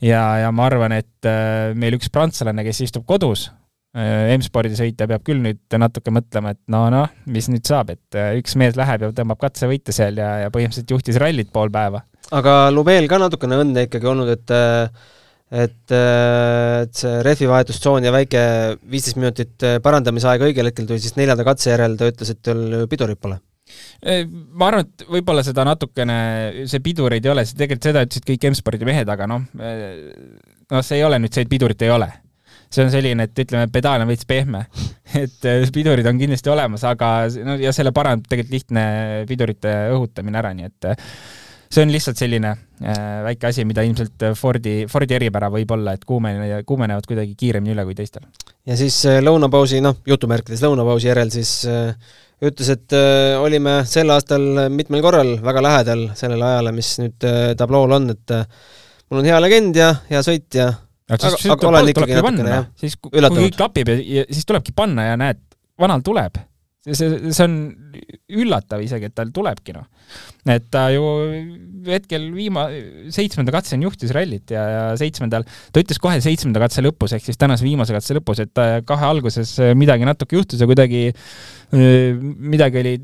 ja, 0.00 0.24
ja 0.44 0.52
ma 0.52 0.70
arvan, 0.70 0.92
et 0.92 1.32
meil 1.74 1.98
üks 1.98 2.08
prantslane, 2.12 2.64
kes 2.64 2.86
istub 2.86 3.04
kodus, 3.08 3.48
M-spordi 3.96 4.76
sõitja 4.76 5.06
peab 5.08 5.22
küll 5.24 5.40
nüüd 5.40 5.76
natuke 5.80 6.12
mõtlema, 6.12 6.52
et 6.52 6.60
no 6.68 6.84
noh, 6.92 7.12
mis 7.32 7.48
nüüd 7.48 7.64
saab, 7.64 7.94
et 7.94 8.18
äh, 8.18 8.34
üks 8.36 8.52
mees 8.60 8.76
läheb 8.76 9.06
ja 9.06 9.12
tõmbab 9.16 9.40
katsevõite 9.40 9.94
seal 9.96 10.20
ja, 10.20 10.34
ja 10.44 10.50
põhimõtteliselt 10.52 10.92
juhtis 10.92 11.16
rallit 11.20 11.48
pool 11.54 11.72
päeva. 11.72 12.04
aga 12.36 12.58
Lubeel 12.74 13.08
ka 13.08 13.20
natukene 13.22 13.62
õnne 13.64 13.86
ikkagi 13.88 14.10
olnud, 14.10 14.34
et 14.34 14.54
et, 15.48 15.92
et 15.96 17.00
see 17.00 17.22
rehvi 17.24 17.48
vahetustsoon 17.48 18.04
ja 18.04 18.12
väike 18.12 18.42
viisteist 18.84 19.16
minutit 19.16 19.64
parandamisaeg 19.80 20.44
õigel 20.50 20.68
hetkel 20.68 20.84
tuli 20.84 21.00
siis 21.00 21.16
neljanda 21.16 21.46
katse 21.48 21.72
järel, 21.72 21.96
ta 21.96 22.10
ütles, 22.12 22.34
et 22.34 22.42
tal 22.44 22.84
pidurit 22.92 23.16
pole 23.16 23.40
äh, 24.04 24.28
ma 24.28 24.68
arvan, 24.68 24.84
et 24.84 25.08
võib-olla 25.08 25.40
seda 25.48 25.64
natukene, 25.64 26.20
see 26.68 26.84
pidureid 26.84 27.24
ei 27.24 27.32
ole, 27.32 27.48
tegelikult 27.48 27.88
seda 27.88 28.04
ütlesid 28.04 28.28
kõik 28.28 28.48
M-spordi 28.52 28.92
mehed, 28.92 29.08
aga 29.16 29.32
noh, 29.32 29.48
noh, 29.56 30.80
see 30.84 31.00
ei 31.00 31.08
ole 31.08 31.24
nüüd 31.24 31.32
see, 31.32 31.48
et 31.48 31.56
pidurit 31.56 31.88
ei 31.88 31.96
ole 31.96 32.12
see 32.68 32.84
on 32.84 32.92
selline, 32.92 33.24
et 33.28 33.42
ütleme, 33.44 33.68
pedaal 33.72 34.04
on 34.04 34.10
veits 34.10 34.28
pehme 34.28 34.64
et 35.22 35.48
äh, 35.48 35.66
pidurid 35.74 36.06
on 36.08 36.20
kindlasti 36.20 36.52
olemas, 36.52 36.84
aga 36.88 37.10
no 37.44 37.56
ja 37.60 37.72
selle 37.76 37.94
parandab 37.96 38.28
tegelikult 38.28 38.56
lihtne 38.56 38.86
pidurite 39.28 39.74
õhutamine 39.94 40.40
ära, 40.40 40.52
nii 40.56 40.68
et 40.68 40.88
äh, 40.90 41.02
see 41.68 41.84
on 41.84 41.92
lihtsalt 41.92 42.20
selline 42.20 42.52
äh, 42.52 43.02
väike 43.28 43.50
asi, 43.50 43.64
mida 43.68 43.84
ilmselt 43.86 44.28
Fordi, 44.38 44.78
Fordi 44.90 45.18
eripära 45.18 45.50
võib 45.52 45.72
olla, 45.76 45.96
et 45.96 46.04
kuumene, 46.08 46.62
kuumenevad 46.68 47.08
kuidagi 47.08 47.36
kiiremini 47.38 47.76
üle 47.76 47.84
kui 47.88 47.98
teistel. 47.98 48.28
ja 48.68 48.76
siis 48.76 49.00
lõunapausi, 49.24 49.82
noh, 49.84 50.00
jutumärkides 50.08 50.64
lõunapausi 50.64 51.10
järel 51.10 51.32
siis 51.32 51.60
ütles, 52.38 52.68
et 52.70 52.94
olime 53.40 53.80
sel 53.88 54.12
aastal 54.14 54.68
mitmel 54.70 55.02
korral 55.02 55.32
väga 55.42 55.62
lähedal 55.64 56.04
sellele 56.18 56.44
ajale, 56.52 56.72
mis 56.76 56.92
nüüd 57.02 57.26
tablool 57.58 57.96
on, 57.96 58.12
et 58.14 58.36
mul 59.08 59.24
on 59.24 59.26
hea 59.26 59.40
legend 59.42 59.80
ja 59.80 59.88
hea 60.10 60.20
sõit 60.22 60.54
ja 60.54 60.68
aga, 61.08 61.32
aga, 61.54 61.70
olen 61.70 61.90
ikkagi 61.92 62.18
natukene 62.18 62.52
jah, 62.52 62.68
siis 62.78 62.98
kui, 63.00 63.12
üllatunud. 63.16 63.48
kõik 63.48 63.58
klapib 63.58 63.90
ja, 63.92 63.98
ja 64.18 64.28
siis 64.28 64.48
tulebki 64.48 64.74
panna 64.76 65.10
ja 65.10 65.18
näed, 65.20 65.40
vanal 65.80 66.04
tuleb. 66.04 66.38
see, 66.84 66.94
see, 66.96 67.32
see 67.34 67.44
on 67.44 67.56
üllatav 68.38 68.82
isegi, 68.84 69.10
et 69.10 69.16
tal 69.16 69.32
tulebki 69.34 69.74
noh. 69.76 69.86
et 70.48 70.68
ta 70.72 70.86
ju 70.94 71.04
hetkel 71.88 72.28
viima-, 72.34 72.68
seitsmenda 73.14 73.52
katseni 73.54 73.88
juhtis 73.88 74.12
rallit 74.16 74.52
ja, 74.54 74.64
ja 74.74 74.84
seitsmendal, 75.00 75.44
ta 75.44 75.84
ütles 75.84 76.00
kohe 76.02 76.20
seitsmenda 76.24 76.62
katse 76.64 76.84
lõpus, 76.84 77.16
ehk 77.16 77.28
siis 77.28 77.40
tänase 77.40 77.66
viimase 77.66 77.96
katse 77.96 78.16
lõpus, 78.16 78.44
et 78.44 78.64
kahe 78.88 79.12
alguses 79.12 79.56
midagi 79.78 80.08
natuke 80.08 80.38
juhtus 80.38 80.60
ja 80.60 80.68
kuidagi 80.70 81.08
midagi 81.72 82.84
oli 82.84 82.98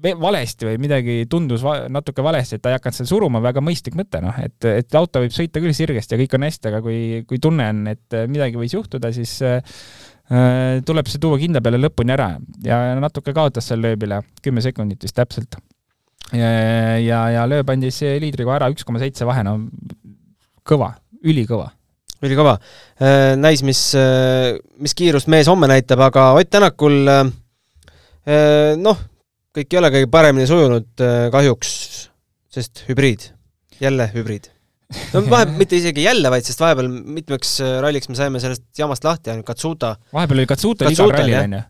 valesti 0.00 0.68
või 0.68 0.78
midagi 0.80 1.16
tundus 1.30 1.64
va 1.64 1.86
natuke 1.92 2.22
valesti, 2.24 2.56
et 2.56 2.62
ta 2.64 2.72
ei 2.72 2.76
hakanud 2.78 2.96
seal 2.96 3.08
suruma, 3.10 3.42
väga 3.44 3.62
mõistlik 3.64 3.96
mõte, 3.98 4.20
noh, 4.24 4.36
et, 4.42 4.58
et 4.68 4.98
auto 4.98 5.22
võib 5.22 5.34
sõita 5.34 5.62
küll 5.62 5.76
sirgesti 5.76 6.16
ja 6.16 6.20
kõik 6.22 6.36
on 6.38 6.46
hästi, 6.46 6.70
aga 6.70 6.82
kui, 6.84 7.00
kui 7.28 7.40
tunne 7.42 7.66
on, 7.72 7.82
et 7.92 8.20
midagi 8.30 8.60
võis 8.60 8.74
juhtuda, 8.76 9.12
siis 9.14 9.34
äh, 9.46 9.60
tuleb 10.86 11.10
see 11.10 11.20
tuua 11.22 11.40
kinda 11.40 11.62
peale 11.64 11.80
lõpuni 11.80 12.14
ära 12.14 12.30
ja 12.64 12.80
natuke 13.00 13.34
kaotas 13.36 13.70
seal 13.70 13.82
lööbile, 13.84 14.22
kümme 14.44 14.64
sekundit 14.64 15.02
vist 15.04 15.18
täpselt. 15.18 15.58
ja, 16.32 16.50
ja, 17.02 17.24
ja 17.36 17.44
lööb 17.50 17.70
andis 17.72 18.00
liidriga 18.00 18.56
ära 18.56 18.70
üks 18.72 18.86
koma 18.86 19.02
seitse 19.02 19.28
vahe, 19.28 19.44
no 19.46 19.58
kõva, 20.64 20.94
ülikõva 21.26 21.72
ülikõva. 22.20 22.58
Näis, 23.40 23.62
mis, 23.64 23.80
mis 24.76 24.92
kiirust 24.92 25.30
mees 25.32 25.48
homme 25.48 25.70
näitab, 25.70 26.02
aga 26.04 26.26
Ott 26.36 26.50
Tänakul 26.52 26.98
noh, 28.84 28.98
kõik 29.56 29.74
ei 29.74 29.80
ole 29.80 29.90
kõige 29.94 30.10
paremini 30.12 30.46
sujunud 30.50 31.04
äh, 31.04 31.26
kahjuks, 31.34 31.74
sest 32.54 32.84
hübriid, 32.88 33.30
jälle 33.82 34.10
hübriid. 34.14 34.50
no 35.14 35.24
vahepeal 35.32 35.58
mitte 35.58 35.78
isegi 35.80 36.06
jälle, 36.06 36.30
vaid 36.32 36.46
sest 36.46 36.62
vahepeal 36.62 36.90
mitmeks 36.90 37.58
äh, 37.64 37.76
ralliks 37.84 38.10
me 38.10 38.18
saime 38.18 38.42
sellest 38.42 38.66
jamast 38.78 39.04
lahti, 39.06 39.32
ainult 39.34 39.48
Katsuta. 39.50 39.96
vahepeal 40.14 40.42
oli 40.42 40.50
Katsuta 40.50 40.90
igal 40.92 41.14
rallil, 41.16 41.38
on 41.42 41.60
ju 41.60 41.66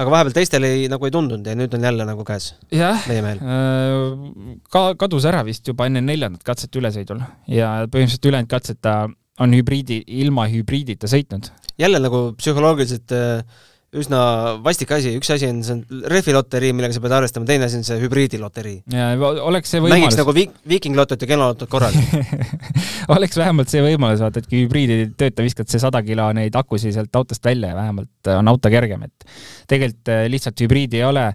aga 0.00 0.12
vahepeal 0.12 0.34
teistel 0.34 0.66
ei, 0.66 0.88
nagu 0.90 1.06
ei 1.06 1.14
tundunud 1.14 1.46
ja 1.46 1.54
nüüd 1.58 1.74
on 1.76 1.84
jälle 1.86 2.06
nagu 2.08 2.24
käes. 2.26 2.52
jah, 2.74 3.06
meie 3.10 3.22
mehel. 3.24 3.40
Äh, 3.44 4.60
ka 4.72 4.84
kadus 5.00 5.26
ära 5.28 5.44
vist 5.46 5.68
juba 5.68 5.88
enne 5.90 6.02
neljandat 6.04 6.44
katset 6.46 6.76
ülesõidul 6.80 7.22
ja 7.50 7.72
põhimõtteliselt 7.86 8.30
ülejäänud 8.30 8.52
katset 8.52 8.80
ta 8.84 8.94
on 9.40 9.56
hübriidi, 9.56 10.02
ilma 10.20 10.46
hübriidita 10.52 11.08
sõitnud. 11.10 11.50
jälle 11.80 12.00
nagu 12.02 12.30
psühholoogiliselt 12.38 13.12
äh, 13.16 13.60
üsna 13.90 14.20
vastik 14.62 14.92
asi, 14.94 15.16
üks 15.18 15.32
asi 15.34 15.48
on 15.50 15.62
see 15.66 16.02
rehviloterii, 16.12 16.70
millega 16.76 16.94
sa 16.94 17.02
pead 17.02 17.14
arvestama, 17.16 17.48
teine 17.48 17.66
asi 17.66 17.80
on 17.80 17.86
see 17.86 17.98
hübriidiloterii. 17.98 18.76
ja 18.94 19.08
oleks 19.18 19.72
see 19.72 19.80
võimalus 19.82 19.96
mängiks 19.96 20.18
nagu 20.20 20.34
vi-, 20.36 20.50
viikinglotot 20.74 21.24
ja 21.24 21.30
kelalotot 21.32 21.70
korraga 21.72 21.98
oleks 23.16 23.40
vähemalt 23.40 23.72
see 23.72 23.82
võimalus, 23.82 24.22
vaata, 24.22 24.44
et 24.44 24.50
kui 24.50 24.62
hübriidi 24.64 24.98
ei 24.98 25.08
tööta, 25.10 25.42
viskad 25.46 25.72
see 25.72 25.82
sada 25.82 26.04
kilo 26.06 26.28
neid 26.38 26.54
akusid 26.54 26.94
sealt 26.94 27.18
autost 27.18 27.50
välja 27.50 27.72
ja 27.72 27.80
vähemalt 27.80 28.30
on 28.36 28.54
auto 28.54 28.70
kergem, 28.70 29.08
et 29.10 29.26
tegelikult 29.70 30.14
äh, 30.14 30.26
lihtsalt 30.30 30.62
hübriidi 30.62 31.02
ei 31.02 31.08
ole 31.08 31.26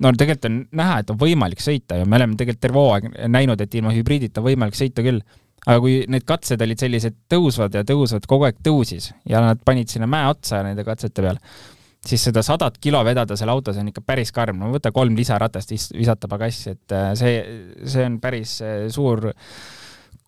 no 0.00 0.12
tegelikult 0.14 0.48
on 0.48 0.58
näha, 0.80 1.00
et 1.02 1.12
on 1.12 1.20
võimalik 1.20 1.62
sõita 1.62 2.00
ja 2.00 2.08
me 2.08 2.18
oleme 2.18 2.38
tegelikult 2.38 2.64
terve 2.64 2.82
hooaeg 2.82 3.12
näinud, 3.36 3.60
et 3.60 3.78
ilma 3.78 3.92
hübriidita 3.94 4.40
on 4.40 4.48
võimalik 4.48 4.78
sõita 4.78 5.04
küll. 5.04 5.20
aga 5.66 5.80
kui 5.82 6.04
need 6.08 6.24
katsed 6.24 6.62
olid 6.64 6.80
sellised 6.80 7.16
tõusvad 7.28 7.74
ja 7.74 7.84
tõusvad, 7.84 8.24
kogu 8.30 8.46
aeg 8.48 8.62
tõusis 8.64 9.10
ja 9.28 9.42
nad 9.44 9.60
panid 9.64 9.90
sinna 9.90 10.06
mäe 10.08 10.30
otsa 10.30 10.62
nende 10.64 10.86
katsete 10.86 11.24
peal, 11.24 11.40
siis 12.06 12.22
seda 12.28 12.42
sadat 12.46 12.78
kilo 12.80 13.00
vedada 13.06 13.36
seal 13.36 13.50
autos 13.52 13.78
on 13.80 13.90
ikka 13.90 14.02
päris 14.06 14.32
karm, 14.34 14.60
no 14.62 14.70
võta 14.74 14.92
kolm 14.94 15.16
lisaratast, 15.18 15.74
visata 15.96 16.30
pagassi, 16.30 16.76
et 16.76 16.94
äh, 16.94 17.10
see, 17.18 17.42
see 17.84 18.06
on 18.06 18.20
päris 18.22 18.58
äh, 18.62 18.86
suur 18.92 19.30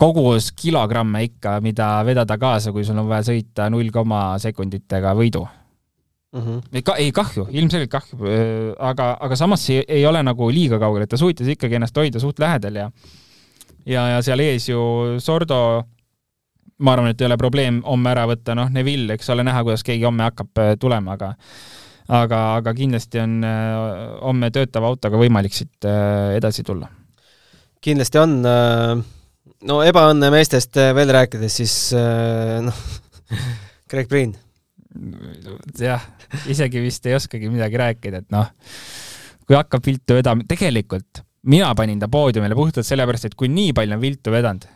kogus 0.00 0.50
kilogramme 0.56 1.22
ikka, 1.28 1.58
mida 1.64 1.92
vedada 2.06 2.38
kaasa, 2.40 2.72
kui 2.72 2.84
sul 2.88 2.98
on 3.00 3.08
vaja 3.10 3.28
sõita 3.30 3.68
null 3.72 3.92
koma 3.92 4.38
sekunditega 4.40 5.14
võidu 5.16 5.44
mm. 5.44 6.40
-hmm. 6.40 6.60
ei, 6.72 6.82
ka, 6.82 6.96
ei 6.96 7.12
kahju, 7.12 7.46
ilmselgelt 7.50 7.92
kahju, 7.92 8.20
äh, 8.24 8.74
aga, 8.78 9.14
aga 9.20 9.36
samas 9.36 9.66
see 9.66 9.84
ei 9.88 10.06
ole 10.06 10.22
nagu 10.22 10.50
liiga 10.50 10.78
kaugel, 10.78 11.06
et 11.06 11.10
ta 11.10 11.20
suutis 11.20 11.54
ikkagi 11.54 11.78
ennast 11.78 11.96
hoida 11.96 12.20
suht 12.20 12.38
lähedal 12.38 12.82
ja 12.82 12.90
ja, 13.86 14.06
ja 14.16 14.22
seal 14.22 14.42
ees 14.44 14.68
ju 14.68 14.80
Sordo 15.22 15.84
ma 16.80 16.94
arvan, 16.94 17.12
et 17.12 17.20
ei 17.20 17.28
ole 17.28 17.36
probleem 17.40 17.80
homme 17.84 18.10
ära 18.12 18.24
võtta, 18.30 18.56
noh, 18.58 18.70
Neville, 18.72 19.16
eks 19.16 19.30
ole 19.34 19.44
näha, 19.46 19.62
kuidas 19.66 19.84
keegi 19.86 20.06
homme 20.08 20.26
hakkab 20.28 20.60
äh, 20.62 20.72
tulema, 20.80 21.16
aga 21.18 21.32
aga, 22.10 22.40
aga 22.58 22.74
kindlasti 22.74 23.20
on 23.22 23.38
äh, 23.46 23.76
homme 24.24 24.50
töötava 24.54 24.90
autoga 24.90 25.20
võimalik 25.20 25.54
siit 25.54 25.88
äh, 25.88 26.36
edasi 26.38 26.64
tulla. 26.66 26.88
kindlasti 27.80 28.20
on, 28.20 28.34
no 29.68 29.80
ebaõnne 29.86 30.28
meestest 30.32 30.76
veel 30.96 31.12
rääkides, 31.16 31.54
siis 31.62 31.76
noh, 32.66 32.82
Greg 33.90 34.10
Priin. 34.10 34.34
jah, 35.78 36.04
isegi 36.50 36.82
vist 36.82 37.06
ei 37.06 37.16
oskagi 37.16 37.48
midagi 37.48 37.80
rääkida, 37.80 38.20
et 38.20 38.34
noh, 38.34 38.50
kui 39.46 39.56
hakkab 39.56 39.86
viltu 39.86 40.18
vedama, 40.18 40.44
tegelikult 40.48 41.24
mina 41.48 41.70
panin 41.74 42.00
ta 42.00 42.08
poodiumile 42.12 42.56
puhtalt 42.56 42.86
sellepärast, 42.86 43.30
et 43.30 43.38
kui 43.38 43.48
nii 43.48 43.72
palju 43.76 43.96
on 43.96 44.02
viltu 44.02 44.32
vedanud, 44.34 44.66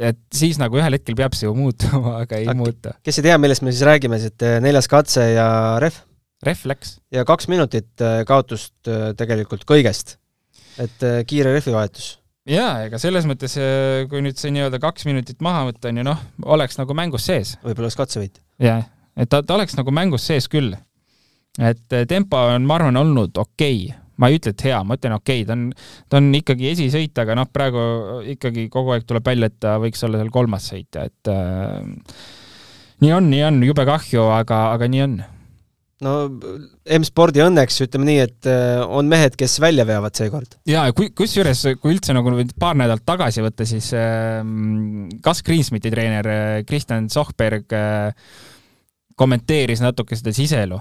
et 0.00 0.20
siis 0.34 0.58
nagu 0.60 0.78
ühel 0.80 0.96
hetkel 0.96 1.16
peab 1.18 1.34
see 1.36 1.48
ju 1.48 1.56
muutuma, 1.56 2.16
aga 2.24 2.40
ei 2.40 2.48
aga 2.48 2.56
muutu. 2.58 2.94
kes 3.06 3.20
ei 3.20 3.26
tea, 3.28 3.36
millest 3.42 3.64
me 3.66 3.74
siis 3.74 3.84
räägime, 3.86 4.20
siis 4.20 4.34
et 4.34 4.46
eh, 4.46 4.56
neljas 4.64 4.88
katse 4.90 5.26
ja 5.34 5.48
ref. 5.82 6.02
ref 6.46 6.64
läks. 6.68 6.96
ja 7.14 7.26
kaks 7.28 7.50
minutit 7.52 8.04
eh, 8.04 8.22
kaotust 8.28 8.90
eh, 8.90 9.10
tegelikult 9.18 9.66
kõigest. 9.68 10.16
et 10.80 11.04
kiire 11.28 11.52
refivahetus. 11.56 12.12
jaa, 12.48 12.86
ega 12.88 13.00
selles 13.02 13.28
mõttes, 13.28 13.56
kui 14.10 14.24
nüüd 14.24 14.40
see 14.40 14.54
nii-öelda 14.56 14.80
kaks 14.82 15.08
minutit 15.08 15.42
maha 15.44 15.66
võtta, 15.70 15.92
on 15.92 16.00
ju 16.00 16.06
noh, 16.12 16.22
oleks 16.56 16.80
nagu 16.80 16.96
mängus 16.96 17.28
sees. 17.28 17.56
võib-olla 17.64 17.90
oleks 17.90 18.00
katsevõit. 18.00 18.40
jah, 18.62 18.86
et 19.16 19.30
ta, 19.32 19.42
ta 19.44 19.58
oleks 19.58 19.76
nagu 19.78 19.92
mängus 19.94 20.28
sees 20.30 20.48
küll. 20.50 20.76
et 21.60 21.98
tempo 22.08 22.40
on, 22.54 22.64
ma 22.64 22.80
arvan, 22.80 23.00
olnud 23.00 23.36
okei 23.36 23.84
okay 23.90 23.99
ma 24.20 24.28
ei 24.28 24.38
ütle, 24.38 24.52
et 24.54 24.66
hea, 24.68 24.78
ma 24.84 24.98
ütlen 24.98 25.16
okei 25.16 25.42
okay,, 25.42 25.48
ta 25.48 25.56
on, 25.56 25.66
ta 26.10 26.20
on 26.20 26.30
ikkagi 26.36 26.70
esisõit, 26.74 27.16
aga 27.22 27.36
noh, 27.38 27.48
praegu 27.52 27.82
ikkagi 28.34 28.68
kogu 28.72 28.94
aeg 28.94 29.08
tuleb 29.08 29.26
välja, 29.32 29.50
et 29.50 29.58
ta 29.62 29.78
võiks 29.82 30.06
olla 30.06 30.20
seal 30.20 30.32
kolmas 30.34 30.68
sõitja, 30.70 31.06
et 31.08 31.30
äh, 31.32 32.16
nii 33.04 33.12
on, 33.16 33.28
nii 33.32 33.44
on, 33.48 33.60
jube 33.70 33.86
kahju, 33.88 34.26
aga, 34.36 34.62
aga 34.76 34.90
nii 34.92 35.04
on. 35.06 35.16
no 36.04 36.14
M-spordi 36.98 37.42
õnneks 37.44 37.80
ütleme 37.86 38.10
nii, 38.10 38.20
et 38.26 38.50
äh, 38.50 38.82
on 38.84 39.08
mehed, 39.10 39.38
kes 39.40 39.56
välja 39.64 39.88
veavad 39.88 40.20
seekord. 40.20 40.60
ja 40.68 40.84
kui, 40.96 41.10
kusjuures, 41.16 41.64
kui 41.80 41.96
üldse 41.96 42.16
nagu 42.16 42.34
paar 42.60 42.76
nädalat 42.78 43.06
tagasi 43.08 43.44
võtta, 43.46 43.68
siis 43.68 43.92
äh, 43.96 44.44
Gus 45.24 45.44
Greensmiti 45.46 45.92
treener 45.92 46.28
äh, 46.28 46.54
Kristjan 46.68 47.08
Sohberg 47.12 47.72
äh, 47.76 48.12
kommenteeris 49.16 49.82
natuke 49.84 50.16
seda 50.16 50.32
siselu 50.36 50.80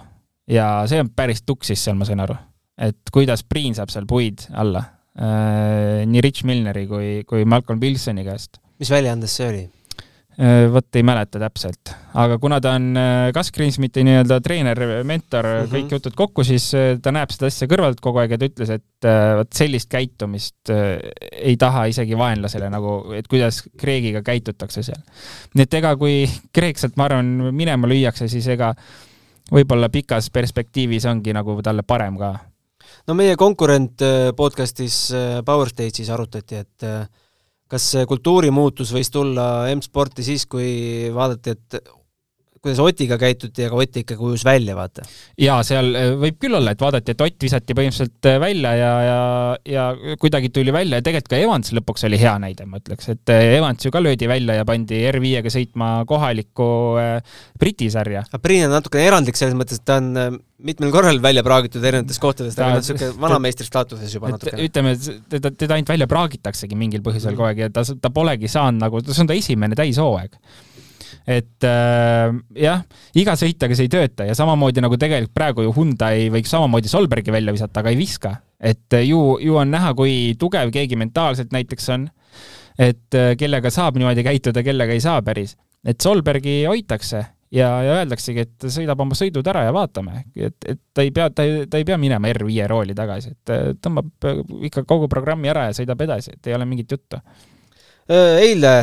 ja 0.49 0.69
see 0.89 0.99
on 0.99 1.11
päris 1.15 1.43
tuksis 1.47 1.81
seal, 1.83 1.99
ma 1.99 2.07
sain 2.07 2.19
aru 2.23 2.35
et 2.79 3.11
kuidas 3.13 3.43
Priin 3.47 3.75
saab 3.77 3.91
seal 3.93 4.07
puid 4.09 4.45
alla 4.57 4.83
äh, 5.19 6.05
nii 6.07 6.23
Rich 6.23 6.47
Milneri 6.47 6.85
kui, 6.89 7.09
kui 7.27 7.45
Malcolm 7.49 7.81
Wilsoni 7.81 8.25
käest. 8.27 8.61
mis 8.79 8.91
väljaandes 8.93 9.35
see 9.35 9.49
oli? 9.49 9.65
Äh, 10.39 10.69
vot 10.71 10.95
ei 10.95 11.03
mäleta 11.03 11.41
täpselt, 11.41 11.91
aga 12.15 12.37
kuna 12.39 12.61
ta 12.63 12.77
on 12.79 12.93
äh, 12.95 13.25
Gus 13.35 13.51
Greensmiti 13.51 14.05
nii-öelda 14.07 14.37
treener, 14.45 14.79
mentor 15.03 15.43
mm, 15.43 15.65
-hmm. 15.65 15.73
kõik 15.73 15.95
jutud 15.97 16.15
kokku, 16.15 16.45
siis 16.47 16.69
ta 17.03 17.11
näeb 17.11 17.33
seda 17.35 17.49
asja 17.51 17.67
kõrvalt 17.67 17.99
kogu 17.99 18.21
aeg 18.21 18.37
ja 18.37 18.39
ta 18.39 18.47
ütles, 18.47 18.71
et 18.71 19.09
vot 19.35 19.51
sellist 19.55 19.89
käitumist 19.91 20.71
ei 20.71 21.57
taha 21.59 21.85
isegi 21.91 22.17
vaenlasele 22.17 22.71
nagu, 22.71 23.11
et 23.19 23.27
kuidas 23.27 23.65
Kreegiga 23.77 24.23
käitutakse 24.23 24.83
seal. 24.83 25.03
nii 25.55 25.67
et 25.67 25.79
ega 25.81 25.95
kui 25.99 26.23
Kreek 26.55 26.79
sealt, 26.79 26.95
ma 26.95 27.11
arvan, 27.11 27.51
minema 27.51 27.91
lüüakse, 27.91 28.31
siis 28.31 28.47
ega 28.47 28.71
võib-olla 29.51 29.89
pikas 29.89 30.29
perspektiivis 30.29 31.05
ongi 31.09 31.33
nagu 31.35 31.59
talle 31.65 31.83
parem 31.83 32.15
ka 32.17 32.37
no 33.07 33.15
meie 33.17 33.37
konkurent 33.39 34.01
äh, 34.05 34.31
podcastis 34.37 35.09
äh, 35.15 35.39
Power 35.45 35.71
Stage'is 35.71 36.11
arutati, 36.13 36.63
et 36.63 36.87
äh, 36.87 37.05
kas 37.69 37.91
kultuurimuutus 38.09 38.91
võis 38.95 39.11
tulla 39.13 39.69
M-sporti 39.75 40.25
siis, 40.25 40.47
kui 40.49 41.09
vaadati, 41.13 41.53
et 41.53 41.79
kuidas 42.63 42.79
Otiga 42.83 43.17
käituti, 43.19 43.65
aga 43.65 43.79
Ott 43.79 43.99
ikka 44.01 44.17
kujus 44.19 44.43
välja, 44.47 44.75
vaata. 44.77 45.05
jaa, 45.39 45.61
seal 45.67 45.93
äh, 45.95 46.09
võib 46.19 46.39
küll 46.41 46.57
olla, 46.57 46.73
et 46.75 46.83
vaadati, 46.83 47.15
et 47.15 47.23
Ott 47.23 47.45
visati 47.47 47.75
põhimõtteliselt 47.77 48.29
äh, 48.29 48.39
välja 48.41 48.73
ja, 48.75 48.91
ja, 49.05 49.21
ja 49.69 50.15
kuidagi 50.19 50.51
tuli 50.55 50.73
välja 50.75 50.99
ja 50.99 51.05
tegelikult 51.05 51.33
ka 51.33 51.39
Evans 51.39 51.73
lõpuks 51.75 52.05
oli 52.09 52.19
hea 52.21 52.35
näide, 52.43 52.67
ma 52.69 52.81
ütleks, 52.81 53.09
et 53.15 53.33
äh, 53.33 53.55
Evans 53.59 53.85
ju 53.85 53.93
ka 53.95 54.03
löödi 54.03 54.29
välja 54.29 54.59
ja 54.59 54.67
pandi 54.67 55.01
R5-ga 55.13 55.53
sõitma 55.53 55.89
kohalikku 56.09 56.69
Briti 57.59 57.89
sarja. 57.91 58.25
Priin 58.43 58.67
on 58.67 58.75
natukene 58.75 59.07
erandlik 59.07 59.39
selles 59.39 59.57
mõttes, 59.57 59.79
et 59.79 59.87
ta 59.87 59.99
on 60.01 60.39
mitmel 60.63 60.91
korral 60.91 61.21
välja 61.23 61.43
praagitud 61.45 61.83
erinevates 61.83 62.19
kohtades, 62.19 62.55
ta 62.57 62.67
on 62.67 62.79
niisugune 62.79 63.13
vanameistri 63.21 63.67
staatuses 63.67 64.15
juba 64.15 64.33
natukene. 64.33 64.65
ütleme, 64.67 64.95
teda, 65.31 65.51
teda 65.55 65.77
ainult 65.77 65.91
välja 65.93 66.07
praagitaksegi 66.11 66.75
mingil 66.79 67.03
põhjusel 67.05 67.31
mm. 67.31 67.39
kogu 67.39 67.47
aeg 67.47 67.61
ja 67.63 67.69
ta, 67.73 67.85
ta 67.87 68.11
polegi 68.13 68.51
saanud 68.51 68.83
nagu, 68.83 69.03
see 69.07 69.23
on 69.23 69.31
ta 69.31 69.37
esimene 69.39 69.79
täishooaeg 69.79 70.35
et 71.27 71.67
äh, 71.67 72.35
jah, 72.55 72.83
iga 73.19 73.35
sõit 73.39 73.63
aga 73.65 73.77
see 73.77 73.89
ei 73.89 73.93
tööta 73.93 74.27
ja 74.29 74.37
samamoodi 74.37 74.83
nagu 74.83 74.97
tegelikult 74.99 75.35
praegu 75.35 75.65
ju 75.65 75.73
Hyundai 75.75 76.29
võiks 76.33 76.51
samamoodi 76.53 76.91
Solbergi 76.91 77.33
välja 77.33 77.55
visata, 77.55 77.83
aga 77.83 77.93
ei 77.93 77.99
viska. 77.99 78.35
et 78.59 78.93
äh, 78.93 79.07
ju, 79.09 79.39
ju 79.43 79.57
on 79.59 79.71
näha, 79.71 79.93
kui 79.97 80.35
tugev 80.39 80.71
keegi 80.75 80.99
mentaalselt 80.99 81.53
näiteks 81.55 81.89
on 81.95 82.09
et 82.79 83.17
äh, 83.17 83.33
kellega 83.39 83.71
saab 83.73 83.99
niimoodi 83.99 84.23
käituda, 84.25 84.63
kellega 84.63 84.95
ei 84.95 85.03
saa 85.03 85.21
päris. 85.25 85.57
et 85.85 85.99
Solbergi 86.01 86.63
hoitakse 86.67 87.21
ja, 87.51 87.69
ja 87.83 87.97
öeldaksegi, 87.99 88.45
et 88.45 88.67
sõidab 88.71 88.99
oma 89.03 89.17
sõidud 89.17 89.47
ära 89.51 89.65
ja 89.67 89.73
vaatame, 89.75 90.23
et, 90.35 90.57
et 90.65 90.79
ta 90.93 91.03
ei 91.05 91.11
pea, 91.15 91.29
ta 91.33 91.45
ei, 91.47 91.65
ta 91.71 91.79
ei 91.79 91.87
pea 91.87 91.97
minema 92.01 92.31
R5 92.31 92.67
rooli 92.71 92.95
tagasi, 92.97 93.33
et 93.35 93.53
äh, 93.55 93.65
tõmbab 93.81 94.29
ikka 94.69 94.85
kogu 94.87 95.09
programmi 95.11 95.51
ära 95.51 95.69
ja 95.69 95.77
sõidab 95.77 96.07
edasi, 96.07 96.35
et 96.37 96.51
ei 96.51 96.55
ole 96.57 96.67
mingit 96.69 96.91
juttu. 96.97 97.19
eile 98.09 98.73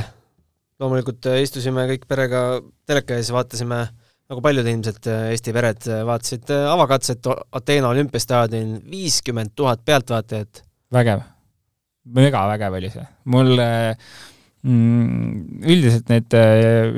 loomulikult 0.82 1.28
istusime 1.40 1.86
kõik 1.92 2.04
perega 2.08 2.42
teleka 2.88 3.16
ees, 3.16 3.30
vaatasime 3.34 3.80
nagu 4.26 4.42
paljud 4.42 4.66
ilmselt 4.66 5.08
Eesti 5.30 5.54
pered 5.54 5.86
vaatasid 6.08 6.50
avakatset 6.56 7.28
Ateena 7.56 7.92
olümpiastaadionil, 7.94 8.82
viiskümmend 8.90 9.54
tuhat 9.56 9.84
pealtvaatajat. 9.86 10.64
vägev, 10.92 11.22
megavägev 12.18 12.78
oli 12.80 12.90
see. 12.90 13.06
mul 13.32 13.54
mm, 13.56 15.62
üldiselt 15.62 16.12
need 16.12 16.36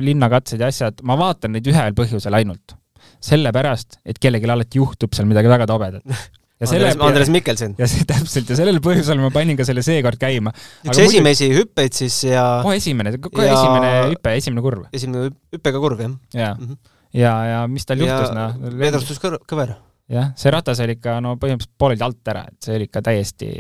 linnakatsed 0.08 0.64
ja 0.64 0.72
asjad, 0.72 1.04
ma 1.04 1.18
vaatan 1.20 1.54
neid 1.56 1.68
ühel 1.68 1.94
põhjusel 1.98 2.40
ainult. 2.40 2.74
sellepärast, 3.20 4.00
et 4.06 4.18
kellelgi 4.22 4.50
alati 4.50 4.78
juhtub 4.78 5.14
seal 5.14 5.26
midagi 5.28 5.50
väga 5.50 5.66
tobedat 5.66 6.06
ja 6.58 6.66
selle 6.66 6.90
Andres, 6.90 7.06
Andres 7.06 7.30
Mikkelson. 7.32 7.74
ja 7.78 7.88
see 7.90 8.06
täpselt, 8.08 8.50
ja 8.50 8.58
sellel 8.58 8.80
põhjusel 8.84 9.20
ma 9.22 9.30
panin 9.34 9.58
ka 9.58 9.66
selle 9.68 9.84
seekord 9.86 10.18
käima. 10.20 10.52
üks 10.86 11.00
esimesi 11.04 11.48
muidu... 11.48 11.62
hüppeid 11.62 11.98
siis 11.98 12.16
ja 12.26 12.44
kohe 12.64 12.78
esimene, 12.80 13.14
kohe 13.22 13.46
ja... 13.46 13.54
esimene 13.54 13.90
hüpe, 14.12 14.34
esimene 14.40 14.64
kurv. 14.64 14.86
esimene 14.94 15.28
hüppega 15.54 15.82
kurv, 15.84 16.02
jah. 16.02 16.16
jaa 16.34 16.54
mm. 16.56 16.64
-hmm. 16.64 16.94
ja, 17.22 17.34
ja 17.52 17.60
mis 17.70 17.86
tal 17.86 18.02
juhtus, 18.02 18.34
noh. 18.34 18.58
vedrustus 18.82 19.22
kõver. 19.22 19.76
jah, 20.10 20.32
see 20.38 20.54
ratas 20.54 20.82
oli 20.84 20.98
ikka 20.98 21.18
no 21.24 21.36
põhimõtteliselt 21.38 21.78
pooleldi 21.78 22.08
alt 22.08 22.32
ära, 22.34 22.46
et 22.50 22.68
see 22.68 22.78
oli 22.78 22.90
ikka 22.90 23.04
täiesti, 23.10 23.52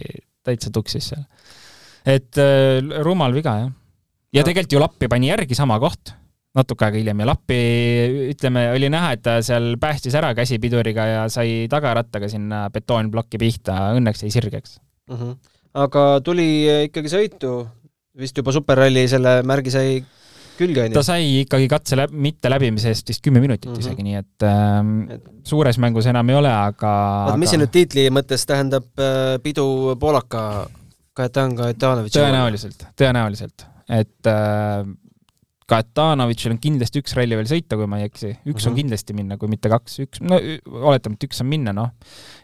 täitsa 0.46 0.74
tuksis 0.74 1.12
seal. 1.12 1.26
et 2.06 2.42
äh, 2.42 2.82
rumal 3.06 3.36
viga, 3.36 3.58
jah. 3.62 3.74
ja 4.34 4.46
tegelikult 4.46 4.74
ju 4.74 4.82
Lappi 4.82 5.10
pani 5.12 5.30
järgi 5.30 5.54
sama 5.54 5.78
koht 5.78 6.18
natuke 6.56 6.86
aega 6.86 7.00
hiljem 7.00 7.22
ja 7.22 7.28
Lappi, 7.28 7.58
ütleme, 8.32 8.64
oli 8.74 8.88
näha, 8.92 9.12
et 9.16 9.24
ta 9.24 9.38
seal 9.44 9.74
päästis 9.80 10.16
ära 10.18 10.32
käsipiduriga 10.36 11.06
ja 11.06 11.24
sai 11.32 11.66
tagarattaga 11.70 12.30
sinna 12.32 12.66
betoonplokki 12.74 13.40
pihta, 13.40 13.76
õnneks 13.98 14.24
jäi 14.24 14.32
sirgeks 14.34 14.78
mm. 15.10 15.16
-hmm. 15.16 15.34
aga 15.84 16.06
tuli 16.24 16.48
ikkagi 16.88 17.12
sõitu, 17.12 17.58
vist 18.18 18.38
juba 18.38 18.54
Superralli 18.56 19.04
selle 19.10 19.40
märgi 19.46 19.74
sai 19.74 19.98
külge, 20.58 20.84
on 20.84 20.92
ju? 20.92 20.96
ta 20.98 21.04
sai 21.06 21.26
ikkagi 21.42 21.68
katse 21.70 21.98
läb-, 21.98 22.14
mitte 22.26 22.50
läbimise 22.50 22.92
eest 22.92 23.12
vist 23.12 23.24
kümme 23.24 23.42
minutit 23.44 23.68
mm 23.68 23.74
-hmm. 23.76 23.84
isegi, 23.84 24.06
nii 24.06 24.18
et 24.18 24.46
ähm, 24.48 24.94
et... 25.14 25.28
suures 25.46 25.78
mängus 25.78 26.08
enam 26.10 26.30
ei 26.32 26.38
ole, 26.40 26.52
aga 26.52 26.92
oota, 27.28 27.40
mis 27.40 27.52
see 27.52 27.60
nüüd 27.60 27.74
tiitli 27.74 28.08
mõttes 28.14 28.46
tähendab 28.48 28.88
äh, 28.98 29.36
pidu 29.42 29.96
poolaka 30.00 30.68
Kajetan 31.18 31.56
Kajetanovitši 31.58 32.18
tõenäoliselt, 32.18 32.88
tõenäoliselt, 32.98 33.66
et 33.90 34.30
äh, 34.30 34.86
Katanovitšil 35.68 36.54
on 36.54 36.60
kindlasti 36.62 37.02
üks 37.02 37.12
ralli 37.18 37.36
veel 37.36 37.48
sõita, 37.50 37.76
kui 37.76 37.88
ma 37.90 38.00
ei 38.00 38.08
eksi, 38.08 38.30
üks 38.32 38.40
uh 38.40 38.52
-huh. 38.52 38.66
on 38.68 38.72
mhm. 38.72 38.80
kindlasti 38.80 39.16
minna, 39.16 39.36
kui 39.40 39.50
mitte 39.52 39.68
kaks, 39.68 39.98
üks, 40.06 40.22
no 40.24 40.38
oletame, 40.88 41.18
et 41.18 41.26
üks 41.28 41.42
on 41.44 41.50
minna, 41.50 41.74
noh. 41.76 41.90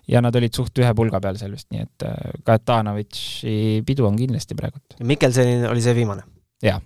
ja 0.08 0.20
nad 0.20 0.36
olid 0.36 0.52
suht 0.54 0.78
ühe 0.78 0.94
pulga 0.94 1.20
peal 1.20 1.38
seal 1.40 1.52
vist, 1.56 1.70
nii 1.72 1.86
et 1.86 2.08
äh, 2.08 2.34
Katanovitši 2.44 3.82
pidu 3.86 4.06
on 4.06 4.16
kindlasti 4.16 4.54
praegu. 4.54 4.82
ja 4.98 5.06
Mikkelsenil 5.06 5.70
oli 5.70 5.80
see 5.80 5.94
viimane? 5.94 6.22
jaa. 6.62 6.80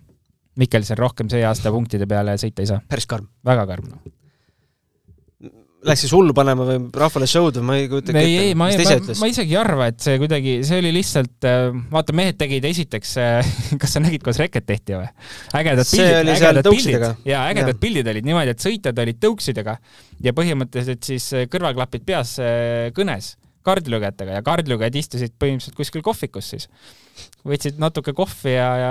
Mikkelsen 0.58 0.98
rohkem 0.98 1.28
see 1.30 1.44
aasta 1.46 1.70
punktide 1.70 2.06
peale 2.06 2.34
sõita 2.34 2.62
ei 2.62 2.70
saa. 2.70 2.80
päris 2.88 3.06
karm? 3.06 3.28
väga 3.44 3.66
karm, 3.66 3.90
noh 3.94 4.17
läks 5.86 6.02
siis 6.02 6.12
hullu 6.14 6.34
panema 6.34 6.64
või 6.66 6.78
rahvale 6.98 7.26
show'd 7.30 7.58
või 7.60 7.66
ma 7.68 7.76
ei 7.78 7.86
kujuta 7.90 8.10
ette. 8.10 8.22
ei, 8.26 8.54
ma, 8.58 8.66
ma, 8.72 8.96
ma 9.20 9.28
isegi 9.30 9.54
ei 9.54 9.58
arva, 9.60 9.88
et 9.92 10.02
see 10.02 10.18
kuidagi, 10.18 10.56
see 10.66 10.80
oli 10.82 10.90
lihtsalt, 10.96 11.36
äh, 11.46 11.68
vaata, 11.92 12.14
mehed 12.18 12.38
tegid 12.40 12.66
esiteks, 12.66 13.14
äh, 13.22 13.52
kas 13.80 13.94
sa 13.94 14.02
nägid, 14.02 14.24
kuidas 14.24 14.42
reket 14.42 14.66
tehti 14.68 14.96
või? 14.98 15.10
ägedad 15.60 15.86
pildid, 15.86 16.32
ägedad 16.34 16.70
pildid 16.70 17.28
ja 17.30 17.44
ägedad 17.46 17.76
ja. 17.76 17.80
pildid 17.86 18.10
olid 18.14 18.26
niimoodi, 18.26 18.54
et 18.56 18.64
sõitjad 18.68 19.04
olid 19.04 19.20
tõuksidega 19.22 19.76
ja 20.26 20.34
põhimõtteliselt 20.36 21.12
siis 21.12 21.30
äh, 21.36 21.46
kõrvaklapid 21.52 22.06
peas 22.08 22.38
kõnes 22.96 23.36
kardilugejatega 23.66 24.38
ja 24.38 24.44
kardilugejad 24.46 24.96
istusid 25.00 25.34
põhimõtteliselt 25.40 25.78
kuskil 25.78 26.04
kohvikus 26.06 26.50
siis. 26.54 26.68
võtsid 27.46 27.80
natuke 27.82 28.12
kohvi 28.14 28.52
ja, 28.54 28.68
ja, 28.78 28.90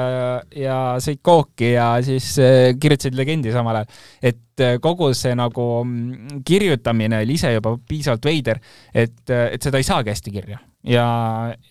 ja 0.59 0.77
sõid 1.03 1.21
kooki 1.23 1.71
ja 1.73 1.89
siis 2.03 2.33
äh, 2.43 2.73
kirjutasid 2.79 3.15
legendi 3.15 3.53
samal 3.55 3.81
ajal. 3.81 3.99
et 4.31 4.63
äh, 4.63 4.75
kogu 4.83 5.13
see 5.15 5.35
nagu 5.37 5.67
mm, 5.83 6.41
kirjutamine 6.47 7.21
oli 7.23 7.37
ise 7.39 7.53
juba 7.53 7.77
piisavalt 7.87 8.27
veider, 8.27 8.59
et, 8.93 9.21
äh, 9.31 9.53
et 9.55 9.63
seda 9.63 9.79
ei 9.79 9.87
saagi 9.87 10.11
hästi 10.11 10.35
kirja. 10.35 10.59
ja, 10.83 11.07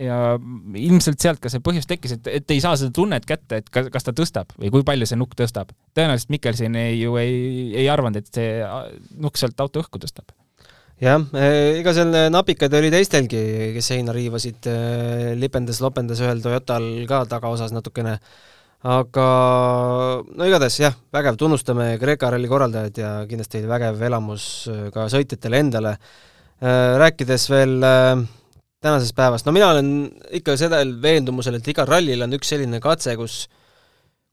ja 0.00 0.22
ilmselt 0.86 1.20
sealt 1.20 1.42
ka 1.44 1.52
see 1.52 1.64
põhjus 1.64 1.88
tekkis, 1.90 2.16
et, 2.16 2.32
et 2.40 2.56
ei 2.56 2.64
saa 2.64 2.78
seda 2.80 2.94
tunnet 2.96 3.28
kätte, 3.28 3.60
et 3.60 3.70
kas, 3.72 3.92
kas 3.92 4.08
ta 4.08 4.16
tõstab 4.16 4.56
või 4.56 4.72
kui 4.72 4.88
palju 4.88 5.08
see 5.08 5.20
nukk 5.20 5.36
tõstab. 5.36 5.76
tõenäoliselt 5.96 6.32
Mikkelson 6.32 6.80
ei, 6.80 6.98
ju 7.02 7.20
ei, 7.20 7.38
ei 7.84 7.92
arvanud, 7.92 8.22
et 8.22 8.32
see 8.32 8.58
nukk 9.20 9.40
sealt 9.40 9.60
auto 9.60 9.84
õhku 9.84 10.00
tõstab 10.00 10.32
jah, 11.02 11.24
ega 11.36 11.92
seal 11.96 12.14
napikaid 12.32 12.72
oli 12.78 12.90
teistelgi, 12.94 13.40
kes 13.74 13.90
seina 13.92 14.14
riivasid, 14.16 14.68
lipendas-lopendas 15.40 16.22
ühel 16.24 16.40
Toyotal 16.44 16.86
ka 17.10 17.24
tagaosas 17.28 17.74
natukene, 17.76 18.14
aga 18.86 19.26
no 20.24 20.48
igatahes 20.48 20.78
jah, 20.80 20.96
vägev, 21.12 21.36
tunnustame 21.40 21.90
Kreeka 22.00 22.30
ralli 22.32 22.48
korraldajaid 22.48 23.02
ja 23.02 23.12
kindlasti 23.28 23.64
vägev 23.68 24.00
elamus 24.08 24.48
ka 24.94 25.08
sõitjatele 25.12 25.60
endale. 25.64 25.96
Rääkides 26.62 27.44
veel 27.52 27.76
tänasest 28.80 29.16
päevast, 29.16 29.44
no 29.44 29.52
mina 29.52 29.68
olen 29.74 29.90
ikka 30.38 30.54
sellel 30.56 30.94
veendumusel, 31.02 31.58
et 31.58 31.68
igal 31.68 31.88
rallil 31.88 32.24
on 32.24 32.36
üks 32.38 32.54
selline 32.54 32.80
katse, 32.80 33.16
kus 33.20 33.46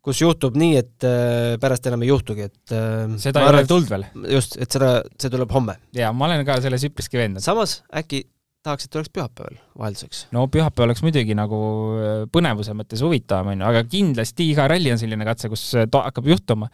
kus 0.03 0.19
juhtub 0.19 0.57
nii, 0.59 0.75
et 0.81 1.07
äh, 1.07 1.55
pärast 1.61 1.87
enam 1.87 2.03
ei 2.03 2.11
juhtugi, 2.11 2.49
et 2.49 2.75
äh, 2.75 3.15
seda 3.21 3.43
ei 3.43 3.51
ole 3.53 3.63
tulnud 3.69 3.91
veel? 3.93 4.05
just, 4.35 4.57
et 4.61 4.75
seda, 4.75 4.97
see 5.19 5.31
tuleb 5.31 5.51
homme. 5.55 5.77
jaa, 5.95 6.11
ma 6.15 6.27
olen 6.27 6.43
ka 6.47 6.59
selles 6.63 6.83
üpriski 6.89 7.19
veendunud. 7.19 7.45
samas 7.45 7.79
äkki 7.95 8.25
tahaks, 8.63 8.87
et 8.87 8.97
oleks 8.99 9.11
pühapäeval 9.15 9.55
vahelduseks? 9.79 10.25
no 10.35 10.45
pühapäev 10.51 10.89
oleks 10.89 11.03
muidugi 11.05 11.37
nagu 11.39 11.61
äh, 11.95 12.11
põnevuse 12.33 12.75
mõttes 12.77 13.03
huvitavam, 13.05 13.53
on 13.53 13.63
ju, 13.63 13.69
aga 13.71 13.85
kindlasti 13.87 14.49
iga 14.51 14.67
ralli 14.71 14.91
on 14.93 14.99
selline 15.01 15.27
katse, 15.27 15.51
kus 15.51 15.69
ta 15.71 16.05
hakkab 16.09 16.27
juhtuma. 16.33 16.69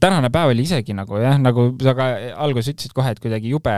tänane 0.00 0.30
päev 0.32 0.54
oli 0.54 0.62
isegi 0.64 0.94
nagu 0.96 1.18
jah, 1.20 1.36
nagu 1.42 1.72
sa 1.82 1.92
ka 1.98 2.06
alguses 2.46 2.70
ütlesid 2.72 2.94
kohe, 2.96 3.10
et 3.12 3.20
kuidagi 3.20 3.50
jube 3.50 3.74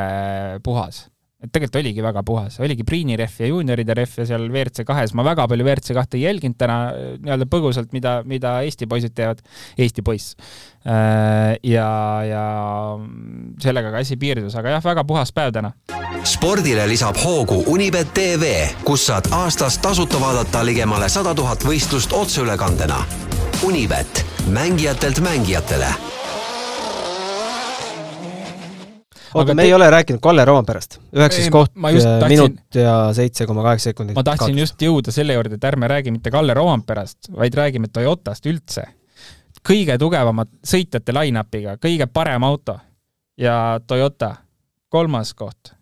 puhas 0.66 1.06
et 1.40 1.48
tegelikult 1.48 1.78
oligi 1.80 2.02
väga 2.04 2.22
puhas, 2.26 2.58
oligi 2.60 2.84
Priini 2.84 3.16
rehv 3.16 3.38
ja 3.40 3.48
juunioride 3.48 3.94
rehv 3.96 4.18
ja 4.20 4.26
seal 4.28 4.44
WRC 4.50 4.84
kahes, 4.88 5.14
ma 5.16 5.24
väga 5.24 5.46
palju 5.48 5.64
WRC 5.64 5.96
kahte 5.96 6.18
ei 6.18 6.26
jälginud 6.26 6.58
täna 6.60 6.76
nii-öelda 7.22 7.48
põgusalt, 7.48 7.94
mida, 7.96 8.18
mida 8.28 8.58
Eesti 8.66 8.88
poisid 8.90 9.16
teevad, 9.16 9.40
Eesti 9.80 10.04
poiss. 10.04 10.36
Äh, 10.84 11.56
ja, 11.64 11.88
ja 12.28 12.44
sellega 13.62 13.94
ka 13.94 14.04
asi 14.04 14.20
piirdus, 14.20 14.56
aga 14.60 14.76
jah, 14.76 14.84
väga 14.84 15.06
puhas 15.08 15.32
päev 15.32 15.56
täna. 15.56 15.72
spordile 16.24 16.84
lisab 16.88 17.16
hoogu 17.24 17.62
Unibet 17.72 18.12
tv, 18.14 18.52
kus 18.84 19.06
saad 19.08 19.32
aastas 19.32 19.78
tasuta 19.80 20.20
vaadata 20.20 20.64
ligemale 20.66 21.08
sada 21.08 21.34
tuhat 21.34 21.64
võistlust 21.64 22.12
otseülekandena. 22.12 23.00
Unibet, 23.64 24.24
mängijatelt 24.52 25.20
mängijatele 25.24 26.19
oota, 29.34 29.54
me 29.54 29.62
te... 29.62 29.66
ei 29.66 29.74
ole 29.74 29.90
rääkinud 29.90 30.20
Kalle 30.22 30.44
Roomperest. 30.44 30.98
üheksas 31.16 31.48
koht, 31.50 31.72
äh, 31.76 31.92
tahtsin... 31.92 32.28
minut 32.28 32.74
ja 32.74 32.94
seitse 33.16 33.46
koma 33.46 33.62
kaheksa 33.62 33.90
sekundit. 33.90 34.14
ma 34.14 34.24
tahtsin 34.24 34.54
kaotust. 34.54 34.60
just 34.60 34.82
jõuda 34.82 35.14
selle 35.14 35.36
juurde, 35.36 35.58
et 35.58 35.64
ärme 35.64 35.88
räägi 35.90 36.14
mitte 36.14 36.30
Kalle 36.30 36.54
Roomperest, 36.54 37.30
vaid 37.36 37.54
räägime 37.54 37.90
Toyotast 37.92 38.46
üldse. 38.46 38.86
kõige 39.68 39.98
tugevama 39.98 40.46
sõitjate 40.66 41.14
line-up'iga, 41.14 41.76
kõige 41.82 42.06
parem 42.06 42.44
auto 42.44 42.78
ja 43.38 43.80
Toyota 43.86 44.34
kolmas 44.88 45.34
koht, 45.34 45.74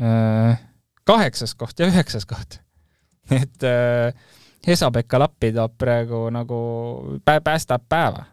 äh, 0.00 0.58
kaheksas 1.04 1.54
koht 1.54 1.78
ja 1.78 1.86
üheksas 1.86 2.26
koht. 2.26 2.60
et 3.42 3.62
äh, 3.62 4.14
Hesa-Pekka 4.66 5.18
Lappi 5.18 5.52
toob 5.52 5.78
praegu 5.78 6.26
nagu, 6.34 6.58
päästab 7.24 7.84
päeva 7.88 8.26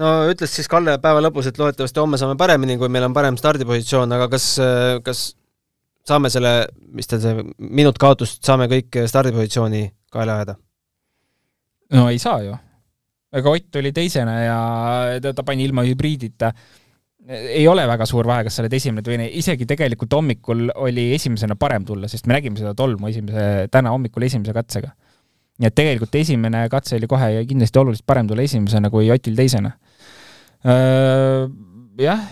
no 0.00 0.14
ütles 0.30 0.54
siis 0.54 0.68
Kalle 0.70 0.96
päeva 1.02 1.22
lõpus, 1.24 1.50
et 1.50 1.60
loodetavasti 1.60 2.02
homme 2.02 2.20
saame 2.20 2.38
paremini, 2.40 2.78
kui 2.80 2.90
meil 2.92 3.06
on 3.08 3.14
parem 3.16 3.38
stardipositsioon, 3.40 4.16
aga 4.16 4.30
kas, 4.32 4.48
kas 5.04 5.22
saame 6.08 6.30
selle, 6.32 6.54
mis 6.96 7.10
teil 7.10 7.22
see 7.22 7.46
minut 7.58 8.00
kaotust, 8.00 8.42
saame 8.46 8.68
kõik 8.70 9.02
stardipositsiooni 9.10 9.84
kaela 10.12 10.40
ajada? 10.40 10.56
no 11.96 12.06
ei 12.10 12.20
saa 12.22 12.42
ju. 12.46 12.54
ega 13.34 13.50
Ott 13.50 13.80
oli 13.80 13.92
teisena 13.94 14.36
ja 14.42 14.60
ta, 15.22 15.34
ta 15.34 15.46
pani 15.46 15.66
ilma 15.66 15.82
hübriidita. 15.86 16.52
ei 17.30 17.66
ole 17.68 17.86
väga 17.86 18.06
suur 18.06 18.26
vahe, 18.26 18.44
kas 18.46 18.56
sa 18.56 18.62
oled 18.64 18.72
esimene 18.74 19.02
või 19.02 19.12
teine, 19.12 19.28
isegi 19.42 19.66
tegelikult 19.68 20.12
hommikul 20.16 20.70
oli 20.86 21.10
esimesena 21.14 21.56
parem 21.56 21.84
tulla, 21.84 22.08
sest 22.08 22.26
me 22.26 22.38
nägime 22.38 22.58
seda 22.58 22.74
tolmu 22.74 23.10
esimese, 23.10 23.68
täna 23.70 23.92
hommikul 23.94 24.26
esimese 24.26 24.54
katsega 24.56 24.94
nii 25.60 25.68
et 25.68 25.76
tegelikult 25.76 26.14
esimene 26.16 26.64
katse 26.72 26.96
oli 26.96 27.06
kohe 27.06 27.44
kindlasti 27.44 27.78
oluliselt 27.78 28.06
parem 28.08 28.28
tulla 28.28 28.46
esimesena 28.48 28.88
kui 28.90 29.10
Otil 29.12 29.36
teisena 29.36 29.74
jah, 30.64 32.28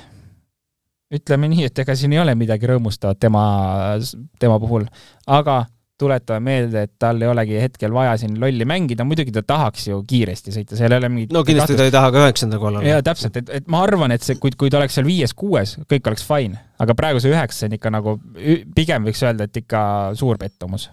ütleme 1.14 1.48
nii, 1.48 1.64
et 1.70 1.82
ega 1.84 1.96
siin 1.96 2.12
ei 2.12 2.20
ole 2.20 2.34
midagi 2.38 2.68
rõõmustavat 2.68 3.20
tema, 3.22 3.42
tema 4.40 4.58
puhul, 4.60 4.84
aga 5.26 5.64
tuletame 5.98 6.44
meelde, 6.46 6.84
et 6.86 6.92
tal 7.00 7.18
ei 7.22 7.26
olegi 7.26 7.56
hetkel 7.58 7.90
vaja 7.94 8.12
siin 8.20 8.36
lolli 8.38 8.66
mängida, 8.68 9.06
muidugi 9.08 9.32
ta 9.34 9.42
tahaks 9.42 9.88
ju 9.88 9.98
kiiresti 10.06 10.54
sõita, 10.54 10.78
seal 10.78 10.94
ei 10.94 11.00
ole 11.00 11.10
mingit 11.10 11.34
no 11.34 11.42
kindlasti 11.46 11.78
ta 11.78 11.88
ei 11.88 11.94
taha 11.94 12.12
ka 12.14 12.22
üheksanda 12.26 12.60
kohal 12.60 12.78
olla. 12.78 12.92
jaa, 12.92 13.02
täpselt, 13.06 13.40
et, 13.40 13.50
et 13.58 13.72
ma 13.72 13.82
arvan, 13.86 14.14
et 14.14 14.22
see, 14.22 14.38
kui, 14.38 14.54
kui 14.54 14.70
ta 14.70 14.78
oleks 14.78 14.94
seal 14.98 15.08
viies-kuues, 15.08 15.74
kõik 15.90 16.12
oleks 16.12 16.26
fine, 16.28 16.60
aga 16.78 16.94
praegu 16.98 17.22
see 17.24 17.34
üheksas 17.34 17.66
on 17.66 17.74
ikka 17.80 17.92
nagu, 17.94 18.14
pigem 18.76 19.10
võiks 19.10 19.24
öelda, 19.26 19.48
et 19.50 19.62
ikka 19.64 19.82
suur 20.18 20.38
pettumus 20.38 20.86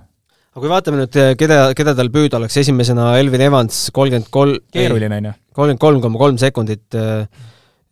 aga 0.56 0.64
kui 0.64 0.72
vaatame 0.72 1.04
nüüd, 1.04 1.22
keda, 1.40 1.62
keda 1.78 1.96
tal 2.00 2.12
püüda 2.14 2.40
oleks, 2.40 2.58
esimesena 2.64 3.14
Elvin 3.20 3.44
Evans, 3.44 3.90
kolmkümmend 3.96 4.32
kolm 4.34 4.60
keeruline, 4.74 5.20
on 5.20 5.32
ju. 5.32 5.34
kolmkümmend 5.60 5.84
kolm 5.84 6.04
koma 6.04 6.22
kolm 6.22 6.40
sekundit, 6.42 6.96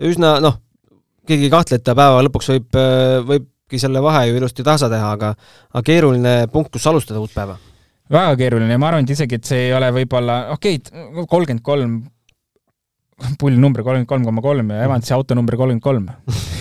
üsna 0.04 0.38
noh, 0.44 0.62
keegi 1.28 1.50
ei 1.50 1.54
kahtle, 1.54 1.80
et 1.80 1.86
ta 1.86 1.96
päeva 1.98 2.24
lõpuks 2.24 2.54
võib, 2.56 2.80
võib 3.28 3.50
võibki 3.74 3.82
selle 3.82 4.02
vahe 4.04 4.28
ju 4.30 4.38
ilusti 4.38 4.64
tasa 4.64 4.90
teha, 4.90 5.14
aga 5.18 5.34
aga 5.74 5.84
keeruline 5.84 6.48
punkt, 6.52 6.72
kus 6.72 6.86
alustada 6.88 7.20
uut 7.20 7.34
päeva? 7.34 7.58
väga 8.14 8.36
keeruline 8.38 8.76
ja 8.76 8.78
ma 8.78 8.90
arvan, 8.92 9.06
et 9.06 9.14
isegi, 9.16 9.40
et 9.40 9.46
see 9.48 9.70
ei 9.70 9.74
ole 9.74 9.90
võib-olla, 9.96 10.52
okei 10.54 10.78
okay,, 10.78 11.26
kolmkümmend 11.26 11.64
kolm, 11.64 11.96
pull 13.42 13.58
number 13.60 13.84
kolmkümmend 13.86 14.10
kolm 14.10 14.28
koma 14.28 14.44
kolm 14.46 14.74
ja 14.74 14.84
Evansi 14.88 15.14
auto 15.16 15.38
number 15.38 15.58
kolmkümmend 15.60 15.84
kolm 15.84 16.10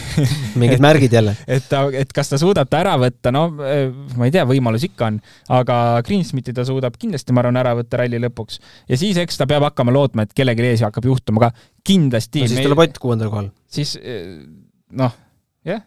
mingid 0.60 0.82
märgid 0.84 1.14
jälle. 1.16 1.34
et 1.56 1.68
ta, 1.70 1.84
et 1.96 2.12
kas 2.12 2.32
ta 2.32 2.40
suudab 2.40 2.70
ta 2.70 2.82
ära 2.82 2.96
võtta, 3.00 3.32
no 3.34 3.46
ma 3.52 4.28
ei 4.28 4.34
tea, 4.34 4.44
võimalus 4.48 4.86
ikka 4.88 5.08
on, 5.10 5.20
aga 5.60 5.76
Greensmiti 6.06 6.54
ta 6.56 6.66
suudab 6.68 6.98
kindlasti, 7.00 7.34
ma 7.34 7.44
arvan, 7.44 7.60
ära 7.62 7.76
võtta 7.78 8.02
ralli 8.02 8.20
lõpuks. 8.22 8.60
ja 8.92 9.00
siis 9.00 9.20
eks 9.22 9.40
ta 9.40 9.48
peab 9.50 9.68
hakkama 9.70 9.94
lootma, 9.94 10.26
et 10.26 10.34
kellelgi 10.36 10.68
ees 10.72 10.84
hakkab 10.86 11.08
juhtuma 11.08 11.46
ka, 11.46 11.52
kindlasti. 11.86 12.44
no 12.44 12.52
siis 12.52 12.66
tuleb 12.66 12.84
Ott 12.86 13.00
kuuendal 13.02 13.32
kohal. 13.32 13.52
siis 13.72 13.96
noh, 14.92 15.16
jah 15.68 15.86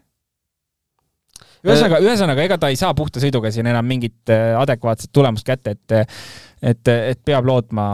ühesõnaga, 1.66 2.00
ühesõnaga, 2.04 2.46
ega 2.46 2.58
ta 2.62 2.72
ei 2.72 2.80
saa 2.80 2.94
puhta 2.98 3.22
sõiduga 3.24 3.52
siin 3.54 3.68
enam 3.70 3.88
mingit 3.88 4.34
äh, 4.34 4.54
adekvaatset 4.60 5.12
tulemust 5.16 5.48
kätte, 5.48 5.76
et 5.76 6.16
et, 6.66 6.88
et 6.88 7.20
peab 7.26 7.46
lootma, 7.46 7.86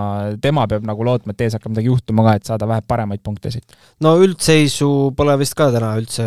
tema 0.41 0.63
peab 0.69 0.85
nagu 0.87 1.03
lootma, 1.03 1.33
et 1.33 1.41
ees 1.43 1.57
hakkab 1.57 1.73
midagi 1.73 1.89
juhtuma 1.89 2.23
ka, 2.27 2.35
et 2.37 2.47
saada 2.47 2.67
vähe 2.69 2.83
paremaid 2.87 3.23
punkte 3.23 3.51
siit. 3.51 3.75
no 4.03 4.15
üldseisu 4.21 5.11
pole 5.17 5.35
vist 5.41 5.57
ka 5.59 5.71
täna 5.73 5.95
üldse 5.99 6.25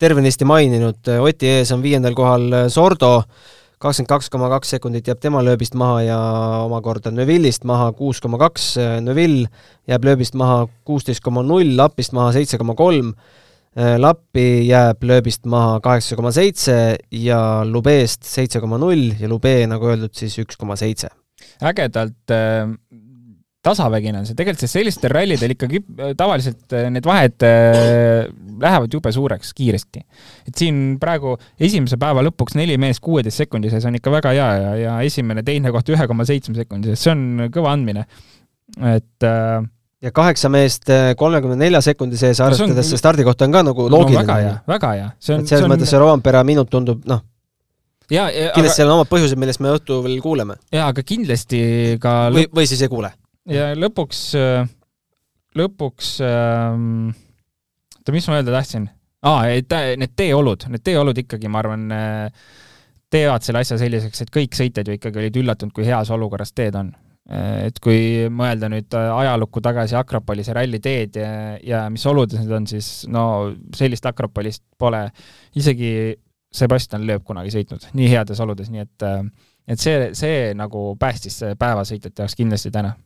tervenisti 0.00 0.46
maininud, 0.48 1.10
Oti 1.20 1.50
ees 1.58 1.72
on 1.74 1.82
viiendal 1.84 2.16
kohal 2.16 2.70
Sordo, 2.72 3.18
kakskümmend 3.80 4.12
kaks 4.14 4.30
koma 4.32 4.48
kaks 4.54 4.76
sekundit 4.76 5.10
jääb 5.10 5.20
tema 5.20 5.42
lööbist 5.44 5.76
maha 5.76 6.00
ja 6.06 6.20
omakorda 6.64 7.12
Neuvillist 7.12 7.66
maha 7.68 7.90
kuus 7.96 8.22
koma 8.24 8.40
kaks, 8.40 8.72
Neuvill 9.04 9.44
jääb 9.90 10.08
lööbist 10.08 10.38
maha 10.40 10.64
kuusteist 10.88 11.24
koma 11.24 11.44
null, 11.44 11.76
Lapist 11.76 12.16
maha 12.16 12.32
seitse 12.38 12.60
koma 12.60 12.78
kolm. 12.78 13.12
Äh, 13.12 13.40
Lappi 13.76 14.66
jääb 14.66 15.04
lööbist 15.06 15.44
maha 15.46 15.76
kaheksa 15.84 16.16
koma 16.18 16.32
seitse 16.34 16.96
ja 17.14 17.40
Lubeest 17.62 18.26
seitse 18.26 18.58
koma 18.58 18.80
null 18.82 19.12
ja 19.20 19.28
Lube, 19.30 19.52
nagu 19.70 19.92
öeldud, 19.92 20.10
siis 20.18 20.34
üks 20.42 20.58
koma 20.58 20.74
seitse. 20.76 21.12
ägedalt 21.62 22.34
äh, 22.34 22.66
tasavägine 23.64 24.20
on 24.20 24.28
see, 24.28 24.36
tegelikult 24.36 24.62
see 24.64 24.72
sellistel 24.72 25.12
rallidel 25.12 25.54
ikkagi 25.54 25.80
äh, 25.82 26.12
tavaliselt 26.18 26.72
äh, 26.76 26.88
need 26.92 27.06
vahed 27.08 27.44
äh, 27.44 28.28
lähevad 28.60 28.92
jube 28.92 29.12
suureks 29.12 29.52
kiiresti. 29.56 30.02
et 30.48 30.54
siin 30.56 30.96
praegu 31.00 31.34
esimese 31.60 31.98
päeva 32.00 32.24
lõpuks 32.24 32.56
neli 32.56 32.78
meest 32.80 33.02
kuueteist 33.04 33.42
sekundi 33.42 33.72
sees 33.72 33.84
on 33.88 33.98
ikka 34.00 34.12
väga 34.14 34.32
hea 34.36 34.48
ja, 34.62 34.70
ja 34.80 34.94
esimene, 35.04 35.44
teine 35.44 35.72
koht 35.74 35.92
ühe 35.92 36.08
koma 36.08 36.24
seitsme 36.28 36.56
sekundi 36.56 36.92
sees, 36.92 37.04
see 37.04 37.12
on 37.12 37.50
kõva 37.52 37.74
andmine. 37.76 38.06
et 38.80 39.28
äh, 39.28 39.60
ja 40.00 40.12
kaheksa 40.16 40.48
meest 40.52 40.88
eh, 40.92 41.12
kolmekümne 41.18 41.58
nelja 41.60 41.80
sekundi 41.84 42.18
sees, 42.20 42.40
arvestades 42.40 42.88
see 42.88 43.00
stardikoht 43.00 43.42
on 43.44 43.54
ka 43.54 43.64
nagu 43.66 43.88
loogiline 43.92 44.22
no,. 44.22 44.26
väga 44.26 44.38
hea, 44.40 44.54
väga 44.70 44.92
hea. 44.96 45.08
et 45.20 45.50
selles 45.50 45.66
on... 45.66 45.72
mõttes 45.74 45.92
see 45.92 46.00
Rovanpera 46.00 46.42
minut 46.48 46.70
tundub 46.72 47.02
noh, 47.08 47.22
kindlasti 48.08 48.62
aga... 48.64 48.76
seal 48.76 48.88
on 48.88 49.00
omad 49.00 49.10
põhjused, 49.10 49.40
millest 49.40 49.62
me 49.62 49.74
õhtul 49.76 50.00
veel 50.06 50.22
kuuleme. 50.24 50.56
jaa, 50.72 50.88
aga 50.94 51.04
kindlasti 51.06 51.60
ka 52.02 52.14
lõp... 52.30 52.38
või, 52.38 52.60
või 52.60 52.70
siis 52.70 52.84
ei 52.86 52.92
kuule. 52.92 53.12
ja 53.50 53.70
lõpuks, 53.76 54.22
lõpuks 55.60 56.14
ähm,, 56.24 57.12
oota, 58.00 58.16
mis 58.16 58.30
ma 58.30 58.40
öelda 58.40 58.56
tahtsin? 58.56 58.88
aa, 59.28 59.44
et 59.52 59.76
need 60.00 60.16
teeolud, 60.16 60.64
need 60.72 60.86
teeolud 60.86 61.24
ikkagi, 61.26 61.52
ma 61.52 61.60
arvan, 61.60 61.86
teevad 63.12 63.44
selle 63.44 63.60
asja 63.60 63.76
selliseks, 63.76 64.24
et 64.24 64.32
kõik 64.32 64.56
sõitjad 64.56 64.88
ju 64.88 64.96
ikkagi 64.96 65.20
olid 65.20 65.40
üllatunud, 65.42 65.76
kui 65.76 65.84
heas 65.84 66.08
olukorras 66.14 66.56
teed 66.56 66.80
on 66.80 66.94
et 67.30 67.76
kui 67.82 68.26
mõelda 68.34 68.66
nüüd 68.72 68.94
ajalukku 68.98 69.62
tagasi 69.62 69.94
Akropolise 69.98 70.54
ralliteed 70.56 71.18
ja, 71.20 71.34
ja 71.62 71.84
mis 71.92 72.06
oludes 72.10 72.40
need 72.42 72.56
on, 72.56 72.66
siis 72.66 73.04
no 73.10 73.24
sellist 73.76 74.08
Akropolist 74.10 74.64
pole 74.78 75.04
isegi 75.54 75.92
Sebastian 76.50 77.06
Loeb 77.06 77.22
kunagi 77.26 77.52
sõitnud 77.54 77.92
nii 77.94 78.10
heades 78.10 78.42
oludes, 78.42 78.72
nii 78.74 78.82
et 78.82 79.06
et 79.70 79.78
see, 79.78 80.10
see 80.18 80.50
nagu 80.58 80.96
päästis 80.98 81.38
päevasõitjate 81.60 82.24
jaoks 82.24 82.34
kindlasti 82.38 82.72
täna. 82.74 82.96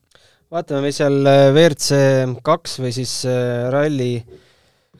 vaatame, 0.53 0.87
mis 0.87 1.03
seal 1.03 1.21
WRC 1.27 2.01
kaks 2.47 2.79
või 2.81 2.95
siis 2.97 3.13
äh, 3.29 3.69
ralli 3.75 4.15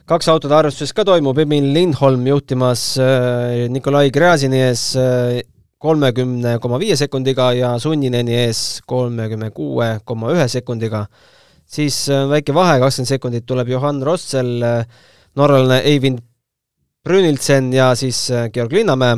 kaks 0.05 0.29
autode 0.29 0.53
arvestuses 0.57 0.93
ka 0.93 1.05
toimub, 1.07 1.39
Emil 1.41 1.71
Lindholm 1.73 2.27
juhtimas 2.29 2.91
äh, 3.01 3.65
Nikolai 3.73 4.11
Gräzini 4.13 4.61
ees 4.67 4.91
äh, 4.99 5.41
kolmekümne 5.81 6.57
koma 6.63 6.79
viie 6.79 6.95
sekundiga 6.99 7.49
ja 7.55 7.73
Sunnineni 7.81 8.35
ees 8.45 8.81
kolmekümne 8.87 9.51
kuue 9.55 9.95
koma 10.05 10.31
ühe 10.35 10.47
sekundiga. 10.51 11.05
siis 11.65 12.05
äh, 12.13 12.27
väike 12.29 12.53
vahe, 12.53 12.77
kakskümmend 12.79 13.09
sekundit 13.09 13.45
tuleb 13.49 13.69
Johan 13.73 14.01
Rossel, 14.05 14.61
äh, 14.63 14.85
norralane 15.35 15.81
Eivind 15.83 16.21
Brünildsen 17.03 17.71
ja 17.73 17.95
siis 17.95 18.29
äh, 18.31 18.49
Georg 18.53 18.71
Linnamäe, 18.71 19.17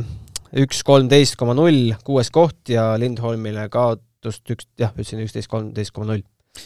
üks 0.64 0.82
kolmteist 0.88 1.36
koma 1.36 1.54
null, 1.54 1.94
kuues 2.08 2.32
koht 2.32 2.72
ja 2.72 2.94
Lindholmile 3.00 3.68
kaotust 3.70 4.56
üks, 4.56 4.70
jah, 4.80 4.96
ütlesin 4.96 5.24
üksteist 5.26 5.52
kolmteist 5.52 5.94
koma 5.96 6.14
null. 6.14 6.24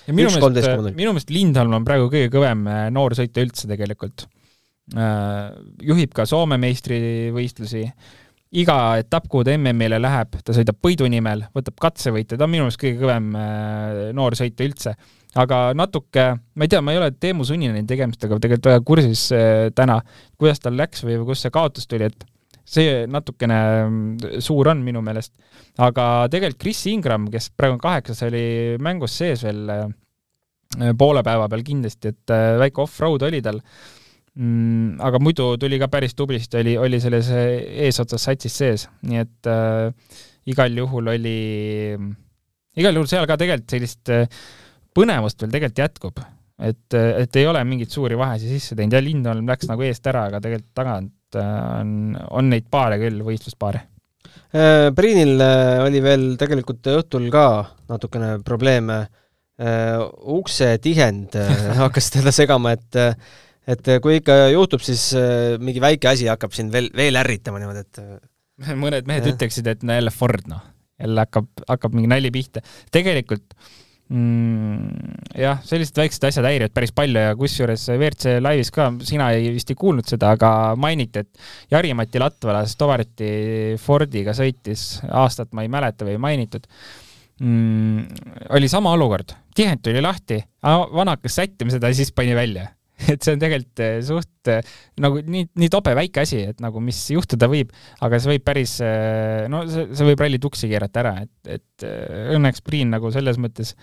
ja 0.08 0.14
minu 0.14 0.30
meelest, 0.32 0.94
minu 0.96 1.16
meelest 1.16 1.34
Lindholm 1.34 1.82
on 1.82 1.86
praegu 1.86 2.08
kõige 2.14 2.32
kõvem 2.32 2.64
noorsõitja 2.94 3.44
üldse 3.44 3.68
tegelikult. 3.68 4.28
juhib 5.82 6.14
ka 6.14 6.26
Soome 6.30 6.58
meistrivõistlusi 6.62 7.86
iga 8.52 8.76
etapp, 9.00 9.30
kuhu 9.32 9.46
ta 9.48 9.54
MM-ile 9.56 10.00
läheb, 10.02 10.36
ta 10.44 10.56
sõidab 10.56 10.80
Põidu 10.84 11.08
nimel, 11.12 11.46
võtab 11.56 11.78
katsevõite, 11.82 12.36
ta 12.36 12.48
on 12.48 12.52
minu 12.52 12.66
meelest 12.66 12.82
kõige 12.82 13.00
kõvem 13.00 13.30
äh, 13.40 14.02
noor 14.18 14.36
sõitja 14.40 14.68
üldse. 14.68 14.96
aga 15.40 15.60
natuke, 15.78 16.26
ma 16.60 16.68
ei 16.68 16.72
tea, 16.72 16.82
ma 16.84 16.92
ei 16.92 17.00
ole 17.00 17.14
Teemu 17.16 17.46
Sunnini 17.48 17.86
tegemistega 17.88 18.40
tegelikult 18.44 18.68
väga 18.74 18.84
kursis 18.88 19.30
äh, 19.32 19.70
täna, 19.76 20.02
kuidas 20.38 20.60
tal 20.60 20.76
läks 20.76 21.06
või 21.08 21.22
kust 21.30 21.48
see 21.48 21.54
kaotus 21.56 21.88
tuli, 21.88 22.12
et 22.12 22.28
see 22.68 23.06
natukene 23.08 23.62
mm, 23.86 24.42
suur 24.44 24.68
on 24.74 24.84
minu 24.84 25.02
meelest. 25.02 25.32
aga 25.80 26.28
tegelikult 26.32 26.62
Chris 26.62 26.84
Ingram, 26.92 27.30
kes 27.32 27.50
praegu 27.56 27.80
on 27.80 27.84
kaheksas, 27.84 28.22
oli 28.28 28.76
mängus 28.84 29.16
sees 29.16 29.48
veel 29.48 29.64
äh, 29.72 29.88
poole 31.00 31.24
päeva 31.24 31.48
peal 31.48 31.64
kindlasti, 31.64 32.12
et 32.12 32.36
väike 32.60 32.84
off-road 32.84 33.24
oli 33.28 33.42
tal 33.44 33.64
mm,. 34.38 34.98
aga 35.04 35.22
muidu 35.24 35.54
tuli 35.62 35.80
ka 35.82 35.90
päris 35.92 36.16
tublisti, 36.18 36.62
oli, 36.62 36.78
oli 36.78 37.02
selles 37.04 37.30
eesotsas 37.32 38.30
satsis 38.30 38.58
sees, 38.64 38.88
nii 39.08 39.24
et 39.24 39.52
äh, 39.52 40.18
igal 40.52 40.82
juhul 40.84 41.14
oli, 41.14 41.38
igal 42.80 42.98
juhul 42.98 43.10
seal 43.10 43.30
ka 43.30 43.40
tegelikult 43.40 43.76
sellist 43.76 44.12
äh, 44.14 44.28
põnevust 44.96 45.42
veel 45.42 45.54
tegelikult 45.54 45.84
jätkub. 45.86 46.22
et, 46.62 46.94
et 46.94 47.38
ei 47.42 47.48
ole 47.50 47.64
mingeid 47.66 47.90
suuri 47.90 48.18
vahesid 48.20 48.52
sisse 48.54 48.76
teinud 48.78 48.94
ja 48.94 49.02
Lindholm 49.02 49.48
läks 49.50 49.66
nagu 49.70 49.82
eest 49.82 50.06
ära, 50.12 50.28
aga 50.30 50.42
tegelikult 50.44 50.76
tagant 50.78 51.40
äh, 51.40 51.64
on, 51.80 52.18
on 52.30 52.52
neid 52.52 52.68
paare 52.70 53.00
küll, 53.02 53.24
võistluspaare. 53.26 53.82
Äh, 54.54 54.90
Priinil 54.94 55.42
äh, 55.42 55.80
oli 55.88 56.04
veel 56.06 56.28
tegelikult 56.38 56.92
õhtul 56.94 57.32
ka 57.34 57.48
natukene 57.90 58.38
probleeme 58.46 59.04
ukse 59.62 60.72
tihend 60.82 61.36
hakkas 61.78 62.08
teda 62.16 62.32
segama, 62.34 62.72
et 62.74 62.96
et 63.70 63.92
äh, 63.92 64.00
kui 64.02 64.20
ikka 64.20 64.38
juhtub, 64.54 64.84
siis 64.86 65.12
äh, 65.18 65.58
mingi 65.62 65.84
väike 65.84 66.12
asi 66.12 66.30
hakkab 66.32 66.56
sind 66.56 66.74
veel, 66.74 66.90
veel 66.98 67.20
ärritama 67.22 67.62
niimoodi, 67.62 67.86
et 67.86 68.02
äh, 68.02 68.74
mõned 68.84 69.10
mehed 69.10 69.28
ja. 69.28 69.36
ütleksid, 69.36 69.70
et 69.70 69.86
no 69.86 69.98
jälle 69.98 70.14
Ford, 70.14 70.48
noh. 70.50 70.64
jälle 71.02 71.28
hakkab, 71.28 71.52
hakkab 71.70 71.96
mingi 71.98 72.10
nali 72.12 72.32
pihta. 72.34 72.64
tegelikult 72.94 73.54
mm, 74.10 75.14
jah, 75.44 75.62
sellised 75.66 75.98
väiksed 75.98 76.26
asjad 76.30 76.50
häirivad 76.50 76.74
päris 76.76 76.94
palju 76.96 77.26
ja 77.28 77.38
kusjuures 77.38 77.86
WRC 77.94 78.36
laivis 78.42 78.74
ka, 78.74 78.90
sina 79.08 79.32
ei, 79.38 79.54
vist 79.54 79.74
ei 79.74 79.80
kuulnud 79.80 80.10
seda, 80.10 80.34
aga 80.38 80.74
mainiti, 80.80 81.26
et 81.26 81.74
Jari-Mati 81.74 82.22
Latvala 82.22 82.66
Stovarti 82.70 83.32
Fordiga 83.82 84.36
sõitis, 84.38 85.00
aastat 85.08 85.54
ma 85.58 85.66
ei 85.66 85.72
mäleta 85.74 86.08
või 86.08 86.18
ei 86.18 86.26
mainitud 86.26 86.68
mm,, 87.38 88.28
oli 88.58 88.74
sama 88.74 88.98
olukord, 88.98 89.38
tihend 89.58 89.86
tuli 89.86 90.02
lahti, 90.02 90.42
vana 90.66 91.18
hakkas 91.18 91.42
sättima 91.44 91.74
seda 91.74 91.94
ja 91.94 92.02
siis 92.02 92.14
pani 92.14 92.38
välja 92.38 92.70
et 93.14 93.22
see 93.22 93.36
on 93.36 93.42
tegelikult 93.42 93.84
eh, 93.86 94.00
suht 94.06 94.52
eh, 94.52 94.74
nagu 95.02 95.22
nii, 95.26 95.50
nii 95.62 95.72
tobe 95.74 95.96
väike 95.98 96.26
asi, 96.26 96.44
et 96.54 96.64
nagu 96.64 96.84
mis 96.84 97.00
juhtuda 97.14 97.50
võib, 97.52 97.72
aga 98.06 98.20
see 98.22 98.36
võib 98.36 98.46
päris, 98.48 98.78
eh, 98.86 99.46
no 99.52 99.64
see, 99.70 99.90
see 99.92 100.10
võib 100.12 100.26
ralli 100.26 100.42
tuksi 100.42 100.72
keerata 100.72 101.04
ära, 101.06 101.16
et, 101.26 101.60
et 101.60 101.88
õnneks 102.36 102.62
Priin 102.66 102.94
nagu 102.94 103.10
selles 103.14 103.40
mõttes, 103.42 103.74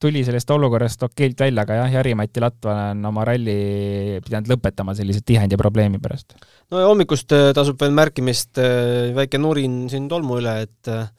tuli 0.00 0.22
sellest 0.24 0.50
olukorrast 0.50 1.02
okeilt 1.04 1.42
välja, 1.44 1.64
aga 1.64 1.76
jah, 1.82 1.92
Jari-Mati 1.98 2.42
Latva 2.42 2.76
on 2.94 3.04
oma 3.10 3.24
ralli 3.28 4.18
pidanud 4.24 4.48
lõpetama 4.54 4.94
sellise 4.96 5.20
tihendi 5.26 5.58
probleemi 5.60 6.00
pärast. 6.02 6.36
no 6.72 6.80
ja 6.80 6.88
hommikust 6.88 7.34
äh, 7.36 7.50
tasub 7.56 7.80
veel 7.80 7.92
märkimist 7.96 8.60
äh, 8.62 9.12
väike 9.16 9.40
nurin 9.40 9.82
siin 9.92 10.08
tolmu 10.08 10.40
üle, 10.40 10.56
et 10.64 10.92
äh, 10.92 11.10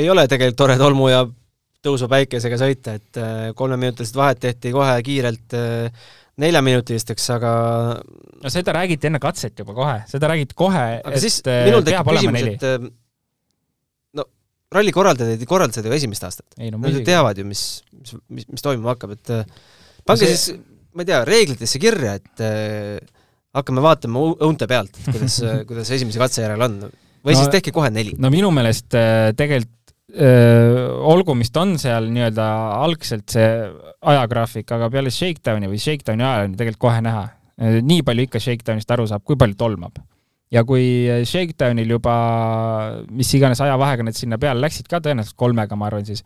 ei 0.00 0.10
ole 0.10 0.26
tegelikult 0.26 0.58
tore 0.58 0.78
tolmu 0.80 1.10
ja 1.12 1.22
tõusva 1.86 2.10
päikesega 2.10 2.60
sõita, 2.60 2.98
et 2.98 3.20
kolmeminutilised 3.56 4.18
vahed 4.18 4.42
tehti 4.42 4.74
kohe 4.74 4.98
kiirelt 5.06 5.56
neljaminutilisteks, 6.42 7.30
aga 7.38 7.50
no 8.02 8.52
seda 8.52 8.74
räägiti 8.76 9.08
enne 9.08 9.22
katset 9.22 9.62
juba 9.62 9.72
kohe, 9.76 9.96
seda 10.10 10.28
räägiti 10.34 10.58
kohe, 10.58 10.86
et 11.00 11.22
siis 11.22 11.38
minul 11.46 11.86
tekib 11.86 12.10
küsimus, 12.12 12.48
et 12.52 12.94
ralli 14.74 14.94
korraldajad 14.94 15.42
ei 15.42 15.48
korralda 15.48 15.78
seda 15.78 15.90
ju 15.90 15.96
esimest 15.96 16.26
aastat. 16.26 16.56
No, 16.58 16.80
Nad 16.82 17.02
teavad 17.06 17.38
ju, 17.38 17.46
mis, 17.48 17.64
mis, 17.94 18.16
mis, 18.28 18.48
mis 18.50 18.64
toimuma 18.64 18.94
hakkab, 18.94 19.14
et 19.16 19.32
äh, 19.34 19.44
pange 20.08 20.26
see... 20.26 20.34
siis, 20.34 20.62
ma 20.96 21.04
ei 21.04 21.10
tea, 21.10 21.20
reeglitesse 21.28 21.80
kirja, 21.82 22.16
et 22.20 22.44
äh, 22.44 22.98
hakkame 23.56 23.84
vaatama 23.84 24.24
õunte 24.34 24.68
pealt, 24.70 24.98
kuidas 25.06 25.38
kuidas 25.68 25.92
esimese 25.96 26.22
katse 26.22 26.44
järel 26.44 26.66
on. 26.66 26.78
või 27.22 27.34
no, 27.34 27.38
siis 27.38 27.52
tehke 27.54 27.74
kohe 27.74 27.92
neli. 27.94 28.16
no 28.20 28.32
minu 28.32 28.50
meelest 28.54 28.98
äh, 28.98 29.30
tegelikult 29.38 29.72
äh, 29.72 29.95
olgu, 30.06 31.34
mis 31.34 31.50
ta 31.50 31.64
on 31.64 31.74
seal 31.82 32.10
nii-öelda 32.14 32.44
algselt 32.84 33.32
see 33.34 33.48
ajagraafik, 34.06 34.70
aga 34.76 34.90
peale 34.92 35.10
Shakedowni 35.10 35.70
või 35.70 35.80
Shakedowni 35.82 36.22
ajal 36.22 36.50
on 36.50 36.58
tegelikult 36.60 36.84
kohe 36.86 37.00
näha. 37.02 37.24
Äh, 37.56 37.80
nii 37.82 38.04
palju 38.06 38.26
ikka 38.28 38.42
Shakedownist 38.42 38.90
aru 38.92 39.08
saab, 39.10 39.24
kui 39.26 39.38
palju 39.40 39.56
tolmab 39.58 39.98
ja 40.52 40.62
kui 40.66 40.84
Shakedownil 41.26 41.96
juba 41.96 42.16
mis 43.10 43.32
iganes 43.34 43.60
ajavahega 43.64 44.04
need 44.06 44.18
sinna 44.18 44.38
peale 44.38 44.62
läksid 44.62 44.86
ka 44.90 45.00
tõenäoliselt 45.02 45.38
kolmega, 45.40 45.78
ma 45.78 45.88
arvan 45.88 46.06
siis, 46.06 46.22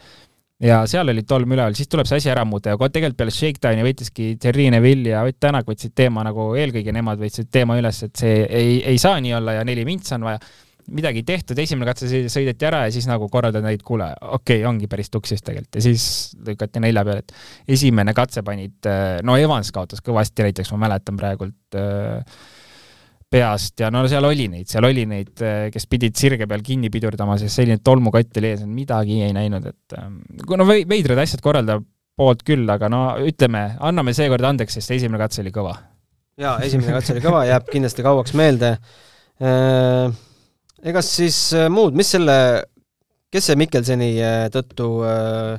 ja 0.61 0.83
seal 0.91 1.09
oli 1.09 1.25
tolm 1.29 1.55
üleval, 1.55 1.77
siis 1.79 1.89
tuleb 1.89 2.09
see 2.09 2.21
asi 2.21 2.33
ära 2.33 2.45
muuta 2.45 2.75
ja 2.75 2.81
tegelikult 2.81 3.21
peale 3.23 3.35
Shakedowni 3.35 3.87
võttiski 3.87 4.35
Thierry 4.41 4.69
Neville 4.75 5.15
ja 5.15 5.23
Ott 5.25 5.41
Tänak 5.41 5.71
võtsid 5.71 5.95
teema 5.97 6.25
nagu, 6.27 6.51
eelkõige 6.59 6.93
nemad 6.93 7.23
võtsid 7.23 7.49
teema 7.53 7.79
üles, 7.81 8.03
et 8.05 8.25
see 8.25 8.43
ei, 8.45 8.81
ei 8.93 9.01
saa 9.01 9.23
nii 9.25 9.39
olla 9.39 9.57
ja 9.61 9.65
neli 9.65 9.87
mintsa 9.89 10.19
on 10.19 10.29
vaja. 10.29 10.43
Midagi 10.91 11.25
tehtud, 11.27 11.59
esimene 11.63 11.89
katse 11.89 12.25
sõideti 12.33 12.67
ära 12.69 12.85
ja 12.87 12.95
siis 12.95 13.07
nagu 13.11 13.29
korraldada 13.33 13.67
neid, 13.67 13.85
kuule, 13.87 14.11
okei 14.21 14.61
okay,, 14.61 14.69
ongi 14.69 14.89
päris 14.91 15.13
tuksis 15.13 15.45
tegelikult 15.47 15.81
ja 15.81 15.85
siis 15.85 16.07
lükati 16.47 16.83
nelja 16.83 17.05
peale, 17.07 17.25
et 17.25 17.77
esimene 17.79 18.15
katse 18.17 18.45
panid, 18.47 18.91
no 19.27 19.37
Evans 19.41 19.71
kaotas 19.75 20.03
kõvasti 20.05 20.49
näiteks, 20.49 20.73
ma 20.75 20.87
mäletan 20.89 21.21
praegult 21.21 21.79
äh, 21.79 22.25
peast 23.31 23.79
ja 23.81 23.91
no 23.95 24.03
seal 24.11 24.27
oli 24.27 24.49
neid, 24.51 24.67
seal 24.71 24.87
oli 24.89 25.05
neid, 25.09 25.33
eh, 25.47 25.69
kes 25.73 25.87
pidid 25.91 26.19
sirge 26.19 26.49
peal 26.51 26.65
kinni 26.67 26.91
pidurdama, 26.93 27.37
sest 27.39 27.61
selline 27.61 27.79
tolmukott 27.85 28.41
oli 28.41 28.51
ees, 28.51 28.65
midagi 28.67 29.21
ei 29.27 29.35
näinud, 29.37 29.69
et 29.71 29.97
eh, 29.97 30.09
kui 30.47 30.59
no 30.59 30.67
veidrad 30.69 31.23
asjad 31.23 31.43
korraldab 31.45 31.85
poolt 32.21 32.43
küll, 32.47 32.67
aga 32.69 32.91
no 32.93 33.05
ütleme, 33.25 33.63
anname 33.87 34.15
seekord 34.17 34.45
andeks, 34.49 34.77
sest 34.77 34.97
esimene 34.99 35.23
katse 35.23 35.45
oli 35.45 35.55
kõva. 35.55 35.77
jaa, 36.41 36.59
esimene 36.67 36.97
katse 36.99 37.15
oli 37.15 37.23
kõva, 37.25 37.45
jääb 37.49 37.71
kindlasti 37.71 38.05
kauaks 38.05 38.35
meelde. 38.37 38.75
Ega 40.81 41.03
siis 41.05 41.51
muud, 41.69 41.93
mis 41.97 42.09
selle, 42.17 42.35
kes 43.33 43.51
see 43.51 43.59
Mikkelseni 43.61 44.15
tõttu 44.55 44.87
äh, 45.05 45.59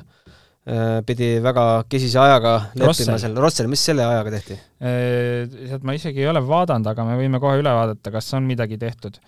Äh, 0.62 1.00
pidi 1.02 1.40
väga 1.42 1.82
kesise 1.90 2.20
ajaga 2.22 2.52
leppima 2.78 3.16
seal, 3.18 3.32
Rossel, 3.42 3.66
mis 3.66 3.82
selle 3.82 4.04
ajaga 4.06 4.30
tehti? 4.36 4.54
Äh, 4.78 5.48
sealt 5.66 5.82
ma 5.82 5.96
isegi 5.96 6.22
ei 6.22 6.28
ole 6.30 6.38
vaadanud, 6.46 6.86
aga 6.86 7.06
me 7.08 7.16
võime 7.18 7.40
kohe 7.42 7.58
üle 7.58 7.72
vaadata, 7.74 8.12
kas 8.14 8.28
on 8.38 8.46
midagi 8.46 8.78
tehtud. 8.78 9.18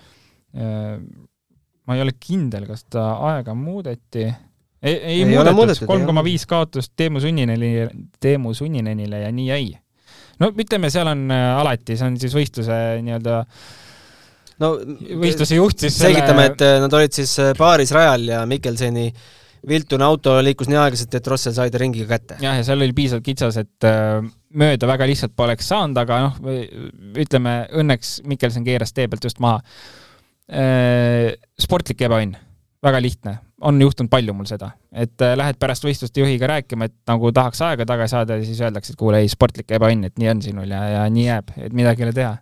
Äh, 0.55 0.93
ma 1.83 1.97
ei 1.99 2.05
ole 2.05 2.15
kindel, 2.23 2.69
kas 2.71 2.87
ta 2.87 3.09
aega 3.33 3.57
muudeti. 3.59 4.29
ei, 4.79 4.95
ei, 4.95 5.25
ei 5.25 5.27
muudetud, 5.27 5.89
kolm 5.91 6.07
koma 6.07 6.23
viis 6.23 6.47
kaotust 6.47 6.93
Teemu 6.95 7.19
Sunninenile, 7.25 7.89
Teemu 8.23 8.55
Sunninenile 8.55 9.25
ja 9.25 9.35
nii 9.35 9.51
jäi. 9.51 9.73
no 10.39 10.53
ütleme, 10.55 10.93
seal 10.95 11.11
on 11.11 11.27
alati, 11.35 11.99
see 11.99 12.13
on 12.13 12.21
siis 12.23 12.39
võistluse 12.39 12.79
nii-öelda 13.03 13.41
no 14.63 14.75
võistluse 15.23 15.57
juht 15.59 15.87
siis 15.87 15.97
selgitame 15.99 16.51
selle..., 16.51 16.53
et 16.53 16.85
nad 16.85 17.01
olid 17.01 17.17
siis 17.17 17.39
paaris 17.59 17.95
rajal 17.97 18.29
ja 18.29 18.45
Mikkelseni 18.51 19.09
äh, 19.09 19.25
viltune 19.69 20.05
auto 20.05 20.37
liikus 20.45 20.69
nii 20.71 20.79
aeglaselt, 20.79 21.15
et 21.17 21.29
Rossel 21.31 21.55
sai 21.57 21.73
ta 21.73 21.81
ringiga 21.81 22.09
kätte. 22.15 22.39
jah, 22.43 22.57
ja 22.59 22.65
seal 22.67 22.83
oli 22.83 22.95
piisavalt 22.97 23.27
kitsas, 23.27 23.59
et 23.61 23.89
äh, 23.89 24.25
mööda 24.61 24.89
väga 24.91 25.09
lihtsalt 25.09 25.35
poleks 25.37 25.69
saanud, 25.73 25.99
aga 26.01 26.21
noh, 26.27 26.39
ütleme 27.21 27.57
õnneks 27.81 28.19
Mikkelson 28.29 28.67
keeras 28.67 28.95
tee 28.97 29.09
pealt 29.11 29.25
just 29.25 29.41
maha. 29.45 29.63
Äh, 30.45 31.33
sportlik 31.61 32.05
ebaõnn, 32.05 32.37
väga 32.85 33.01
lihtne, 33.01 33.39
on 33.65 33.81
juhtunud 33.81 34.13
palju 34.13 34.35
mul 34.37 34.49
seda, 34.49 34.75
et 34.93 35.25
äh, 35.25 35.37
lähed 35.41 35.59
pärast 35.61 35.87
võistluste 35.87 36.21
juhiga 36.21 36.51
rääkima, 36.57 36.91
et 36.91 36.97
nagu 37.09 37.33
tahaks 37.35 37.65
aega 37.65 37.89
tagasi 37.89 38.19
saada 38.19 38.39
ja 38.39 38.47
siis 38.47 38.61
öeldakse, 38.61 38.93
et 38.93 39.01
kuule, 39.01 39.25
ei, 39.25 39.33
sportlik 39.33 39.73
ebaõnn, 39.79 40.11
et 40.11 40.21
nii 40.21 40.33
on 40.35 40.45
sinul 40.45 40.77
ja, 40.77 40.85
ja 40.99 41.09
nii 41.13 41.29
jääb, 41.31 41.57
et 41.57 41.77
midagi 41.77 42.05
ei 42.05 42.11
ole 42.11 42.17
teha. 42.21 42.37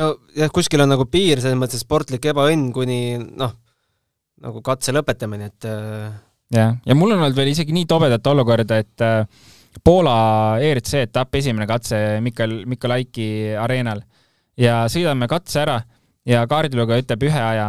No 0.00 0.12
jah, 0.36 0.52
kuskil 0.54 0.84
on 0.84 0.92
nagu 0.94 1.06
piir 1.10 1.42
selles 1.42 1.58
mõttes 1.60 1.82
sportlik 1.84 2.24
ebaõnn 2.32 2.70
kuni 2.74 3.00
noh, 3.20 3.56
nagu 4.42 4.62
katse 4.64 4.94
lõpetamine, 4.94 5.50
et 5.52 5.68
jah, 6.54 6.76
ja 6.84 6.96
mul 6.98 7.14
on 7.14 7.22
olnud 7.22 7.36
veel 7.36 7.52
isegi 7.52 7.74
nii 7.76 7.88
tobedat 7.90 8.26
olukorda, 8.32 8.80
et 8.82 9.04
äh, 9.06 9.50
Poola 9.84 10.58
ERC 10.60 10.98
etapp, 11.06 11.38
esimene 11.40 11.64
katse 11.64 11.96
Mikkel, 12.20 12.58
Mikkolaiki 12.68 13.54
areenal. 13.56 14.02
Ja 14.60 14.82
sõidame 14.92 15.24
katse 15.32 15.62
ära 15.62 15.78
ja 16.28 16.42
kaardilugeja 16.44 17.06
ütleb 17.06 17.24
ühe 17.30 17.40
aja 17.40 17.68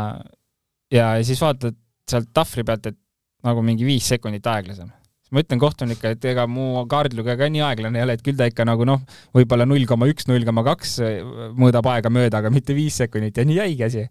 ja 0.92 1.06
siis 1.24 1.40
vaatad 1.40 1.78
sealt 2.12 2.34
tahvli 2.36 2.66
pealt, 2.68 2.92
et 2.92 3.00
nagu 3.48 3.64
mingi 3.64 3.88
viis 3.88 4.10
sekundit 4.12 4.46
aeglasem 4.52 4.92
ma 5.34 5.42
ütlen 5.44 5.62
kohtunikele, 5.62 6.18
et 6.18 6.28
ega 6.32 6.46
mu 6.50 6.84
kaardilugeja 6.90 7.36
ka 7.40 7.50
nii 7.52 7.64
aeglane 7.66 8.00
ei 8.00 8.06
ole, 8.06 8.18
et 8.18 8.24
küll 8.26 8.38
ta 8.40 8.48
ikka 8.50 8.66
nagu 8.68 8.86
noh, 8.88 9.02
võib-olla 9.36 9.68
null 9.70 9.88
koma 9.90 10.08
üks, 10.12 10.28
null 10.30 10.46
koma 10.48 10.64
kaks 10.68 10.96
mõõdab 11.60 11.90
aega 11.94 12.12
mööda, 12.14 12.44
aga 12.44 12.52
mitte 12.54 12.76
viis 12.78 13.00
sekundit 13.02 13.40
ja 13.40 13.48
nii 13.48 13.58
jäigi 13.60 13.88
asi. 13.88 14.06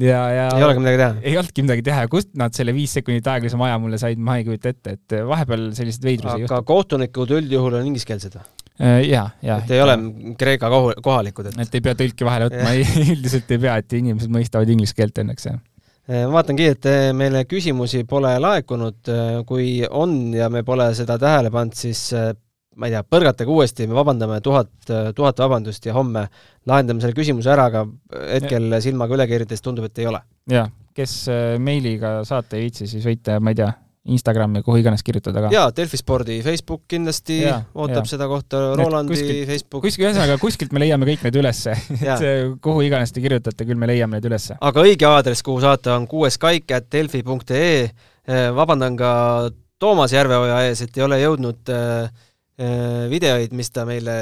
ja, 0.00 0.22
ja 0.32 0.48
ei 0.56 0.66
olegi 0.66 0.84
midagi 0.84 1.02
teha? 1.02 1.12
ei 1.22 1.36
olnudki 1.40 1.66
midagi 1.66 1.86
teha 1.90 2.06
ja 2.06 2.12
kust 2.12 2.32
nad 2.38 2.56
selle 2.56 2.74
viis 2.76 2.96
sekundit 2.98 3.28
aeglasema 3.34 3.68
aja 3.68 3.78
mulle 3.82 4.00
said, 4.00 4.20
ma 4.20 4.38
ei 4.40 4.48
kujuta 4.48 4.72
ette, 4.72 4.96
et 4.98 5.18
vahepeal 5.28 5.70
selliseid 5.76 6.08
veidrusi 6.08 6.48
aga 6.48 6.62
kohtunikud 6.66 7.36
üldjuhul 7.40 7.80
on 7.80 7.92
ingliskeelsed 7.92 8.38
või? 8.38 8.48
Äh, 8.82 9.02
ja, 9.04 9.26
ja. 9.44 9.58
et 9.60 9.74
ei 9.76 9.82
ole 9.84 9.98
Kreeka 10.40 10.70
kohalikud, 11.04 11.50
et 11.50 11.60
et 11.60 11.76
ei 11.76 11.84
pea 11.84 11.98
tõlki 11.98 12.26
vahele 12.26 12.48
võtma, 12.48 12.72
üldiselt 13.12 13.52
ei 13.52 13.60
pea, 13.66 13.76
et 13.82 13.98
inimesed 14.00 14.32
mõistavad 14.32 14.72
inglise 14.72 14.96
keelt 14.96 15.20
õnneks, 15.22 15.50
jah 15.50 15.60
Äh, 15.60 15.71
ma 16.10 16.32
vaatan 16.34 16.58
kiirelt, 16.58 16.88
meile 17.18 17.44
küsimusi 17.48 18.02
pole 18.08 18.32
laekunud, 18.42 19.02
äh, 19.12 19.36
kui 19.46 19.82
on 19.88 20.32
ja 20.34 20.48
me 20.50 20.64
pole 20.66 20.88
seda 20.98 21.18
tähele 21.20 21.52
pannud, 21.54 21.76
siis 21.78 22.08
äh, 22.18 22.32
ma 22.76 22.88
ei 22.88 22.94
tea, 22.96 23.04
põrgatage 23.04 23.52
uuesti, 23.52 23.86
me 23.86 23.94
vabandame 23.98 24.40
tuhat, 24.42 24.72
tuhat 25.14 25.42
vabandust 25.44 25.86
ja 25.86 25.94
homme 25.94 26.26
lahendame 26.66 27.04
selle 27.04 27.16
küsimuse 27.16 27.52
ära, 27.52 27.68
aga 27.68 27.84
hetkel 28.32 28.78
silmaga 28.82 29.18
üle 29.18 29.28
keerides 29.28 29.62
tundub, 29.62 29.86
et 29.90 30.00
ei 30.00 30.08
ole. 30.08 30.22
jah, 30.50 30.72
kes 30.96 31.16
meiliga 31.60 32.20
saata 32.28 32.56
ei 32.56 32.66
viitsi, 32.66 32.88
siis 32.88 33.04
võite, 33.06 33.36
ma 33.44 33.52
ei 33.52 33.60
tea, 33.60 33.70
Instagrami, 34.02 34.64
kuhu 34.66 34.80
iganes 34.80 35.04
kirjutada 35.06 35.44
ka. 35.44 35.50
jaa, 35.54 35.68
Delfi 35.76 35.98
spordi 36.00 36.40
Facebook 36.42 36.88
kindlasti 36.90 37.36
ja, 37.44 37.60
ootab 37.70 38.02
ja. 38.02 38.10
seda 38.10 38.26
kohta, 38.26 38.62
Rolandi 38.78 39.14
kuskil, 39.14 39.36
Facebook. 39.46 39.84
kuskil, 39.84 40.08
ühesõnaga 40.08 40.38
kuskilt 40.42 40.72
me 40.74 40.80
leiame 40.82 41.06
kõik 41.06 41.22
need 41.28 41.36
ülesse 41.38 41.76
et 42.00 42.24
kuhu 42.64 42.82
iganes 42.82 43.14
te 43.14 43.22
kirjutate, 43.22 43.62
küll 43.68 43.78
me 43.78 43.86
leiame 43.86 44.18
need 44.18 44.26
ülesse. 44.26 44.56
aga 44.58 44.82
õige 44.82 45.06
aadress, 45.06 45.46
kuhu 45.46 45.62
saata, 45.62 45.94
on 45.94 46.08
kuueskaik.delfi.ee. 46.10 47.76
Eh, 48.22 48.48
vabandan 48.54 48.96
ka 48.98 49.12
Toomas 49.82 50.14
Järveoja 50.14 50.64
ees, 50.66 50.82
et 50.82 50.98
ei 50.98 51.04
ole 51.06 51.20
jõudnud 51.22 51.70
äh, 51.70 52.24
videoid, 53.10 53.54
mis 53.54 53.70
ta 53.70 53.84
meile, 53.86 54.16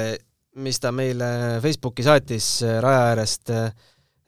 mis 0.61 0.77
ta 0.81 0.91
meile 0.93 1.31
Facebooki 1.61 2.05
saatis 2.05 2.59
raja 2.85 3.07
äärest 3.11 3.53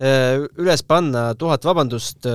üles 0.03 0.81
panna, 0.83 1.29
tuhat 1.39 1.63
vabandust 1.63 2.25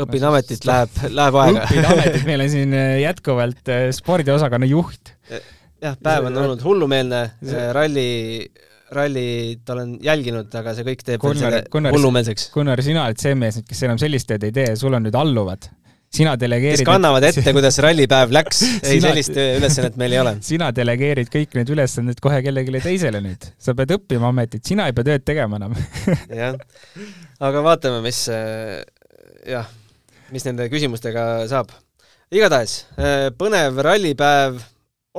õpin 0.00 0.24
ametit, 0.24 0.64
läheb, 0.68 1.00
läheb 1.12 1.38
aega. 1.42 1.64
õpin 1.66 1.88
ametit, 1.90 2.24
meil 2.28 2.44
on 2.44 2.52
siin 2.52 2.76
äh, 2.76 2.94
jätkuvalt 3.02 3.72
äh, 3.72 3.88
spordiosakonna 3.96 4.68
juht. 4.70 5.12
jah, 5.82 5.98
päev 6.00 6.30
on 6.30 6.38
olnud 6.44 6.64
hullumeelne, 6.64 7.22
ralli, 7.76 8.06
rallit 8.92 9.68
olen 9.74 9.98
jälginud, 10.04 10.48
aga 10.62 10.74
see 10.76 10.86
kõik 10.88 11.04
teeb 11.04 11.22
Gunnar, 11.22 11.60
selle 11.68 11.92
hullumeelseks. 11.96 12.48
Gunnar, 12.54 12.82
sina 12.84 13.06
oled 13.08 13.20
see 13.20 13.36
mees 13.36 13.60
nüüd, 13.60 13.68
kes 13.68 13.86
enam 13.88 14.00
sellist 14.00 14.30
tööd 14.32 14.48
ei 14.48 14.54
tee, 14.62 14.74
sul 14.80 14.96
on 14.96 15.04
nüüd 15.08 15.18
alluvad 15.18 15.68
sina 16.12 16.34
delegeerid 16.36 16.82
kes 16.82 16.84
kannavad 16.84 17.24
ette, 17.24 17.52
kuidas 17.56 17.78
rallipäev 17.80 18.34
läks, 18.36 18.58
ei 18.84 18.98
sina... 18.98 19.06
sellist 19.06 19.36
ülesannet 19.42 19.96
meil 20.00 20.12
ei 20.12 20.20
ole. 20.20 20.34
sina 20.52 20.68
delegeerid 20.76 21.32
kõik 21.32 21.56
need 21.56 21.72
ülesanded 21.72 22.20
kohe 22.20 22.40
kellelegi 22.44 22.82
teisele 22.84 23.20
nüüd. 23.24 23.48
sa 23.60 23.76
pead 23.76 23.96
õppima 23.96 24.28
ametit, 24.28 24.64
sina 24.68 24.88
ei 24.88 24.96
pea 24.96 25.08
tööd 25.08 25.24
tegema 25.28 25.60
enam 25.60 25.76
jah, 26.42 26.56
aga 27.40 27.64
vaatame, 27.64 28.02
mis 28.04 28.26
jah 28.28 29.72
mis 30.32 30.46
nende 30.48 30.68
küsimustega 30.72 31.46
saab. 31.50 31.72
igatahes, 32.32 32.82
äh, 32.96 33.30
põnev 33.38 33.80
rallipäev, 33.84 34.60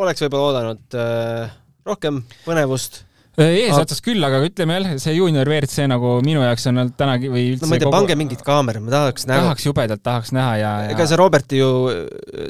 oleks 0.02 0.24
võib-olla 0.26 0.52
oodanud 0.52 0.98
äh, 0.98 1.58
rohkem 1.86 2.24
põnevust 2.46 3.04
eesotsas 3.42 4.02
küll, 4.06 4.22
aga 4.26 4.40
ütleme 4.46 4.76
jälle, 4.78 4.96
see 5.02 5.16
juunior 5.18 5.50
WRC 5.50 5.88
nagu 5.90 6.20
minu 6.26 6.44
jaoks 6.46 6.68
on 6.70 6.82
olnud 6.84 6.96
tänagi 7.00 7.32
või 7.34 7.48
üldse 7.54 7.66
no 7.66 7.72
ma 7.72 7.78
ei 7.78 7.82
tea 7.82 7.90
kogu..., 7.90 7.96
pange 7.98 8.18
mingid 8.20 8.44
kaamerad, 8.46 8.86
ma 8.86 8.94
tahaks 8.94 9.26
näha. 9.30 9.46
tahaks 9.48 9.66
jubedalt, 9.66 10.04
tahaks 10.06 10.34
näha 10.38 10.52
ja, 10.62 10.74
ja.... 10.86 10.92
ega 10.94 11.08
see 11.10 11.18
Roberti 11.18 11.62
ju 11.62 11.70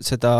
seda 0.03 0.33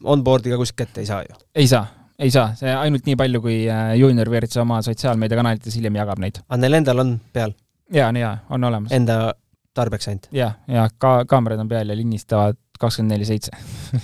onboard'i 0.00 0.54
ka 0.54 0.60
kuskilt 0.60 0.86
kätte 0.86 1.04
ei 1.04 1.10
saa 1.10 1.20
ju? 1.26 1.36
ei 1.52 1.68
saa, 1.68 1.84
ei 2.16 2.32
saa, 2.32 2.54
see 2.56 2.72
ainult 2.72 3.04
nii 3.08 3.18
palju, 3.20 3.42
kui 3.44 3.58
äh, 3.68 3.92
juunior 4.00 4.32
WRC 4.32 4.62
oma 4.64 4.80
sotsiaalmeediakanalites 4.88 5.76
hiljem 5.76 6.00
jagab 6.00 6.24
neid. 6.24 6.40
aga 6.48 6.62
neil 6.64 6.80
endal 6.80 7.04
on 7.04 7.14
peal? 7.36 7.52
jaa, 7.92 8.08
on 8.08 8.20
jaa, 8.22 8.34
on 8.48 8.64
olemas. 8.70 8.96
Enda 8.96 9.34
tarbeks 9.80 10.12
ainult? 10.12 10.30
jah, 10.34 10.56
ja 10.70 10.86
ka 11.00 11.20
kaamerad 11.30 11.64
on 11.64 11.70
peal 11.70 11.90
ja 11.90 11.98
lindistavad 11.98 12.60
kakskümmend 12.80 13.16
neli 13.16 13.28
seitse. 13.28 13.52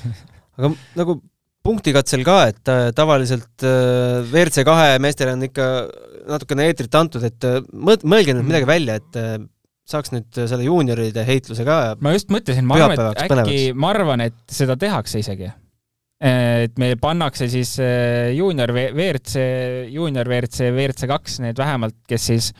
aga 0.59 0.73
nagu 0.99 1.21
punktikatsel 1.67 2.23
ka, 2.27 2.39
et 2.53 2.71
äh, 2.71 2.89
tavaliselt 2.97 3.67
äh, 3.67 4.23
WRC 4.27 4.65
kahe 4.67 4.97
meestele 5.03 5.35
on 5.37 5.45
ikka 5.47 5.67
natukene 6.31 6.69
eetrit 6.71 6.95
antud, 6.99 7.25
et 7.27 7.47
äh, 7.47 7.61
mõelge 7.75 8.35
nüüd 8.37 8.49
midagi 8.49 8.69
välja, 8.69 8.99
et 9.01 9.21
saaks 9.87 10.11
nüüd 10.11 10.41
selle 10.51 10.67
juunioride 10.67 11.23
heitluse 11.27 11.63
ka 11.67 11.95
ma 12.03 12.13
just 12.17 12.33
mõtlesin, 12.35 12.67
ma 12.67 12.81
arvan, 12.81 13.13
et 13.13 13.23
äkki, 13.23 13.61
ma 13.79 13.93
arvan, 13.95 14.25
et 14.25 14.39
seda 14.51 14.75
tehakse 14.79 15.23
isegi. 15.23 15.53
et 16.27 16.79
meil 16.81 16.97
pannakse 16.99 17.47
siis 17.53 17.77
juunior 18.35 18.73
WRC, 18.75 19.45
juunior 19.95 20.27
WRC, 20.27 20.73
WRC 20.73 21.07
kaks, 21.11 21.39
need 21.45 21.61
vähemalt, 21.61 21.95
kes 22.11 22.27
siis 22.33 22.51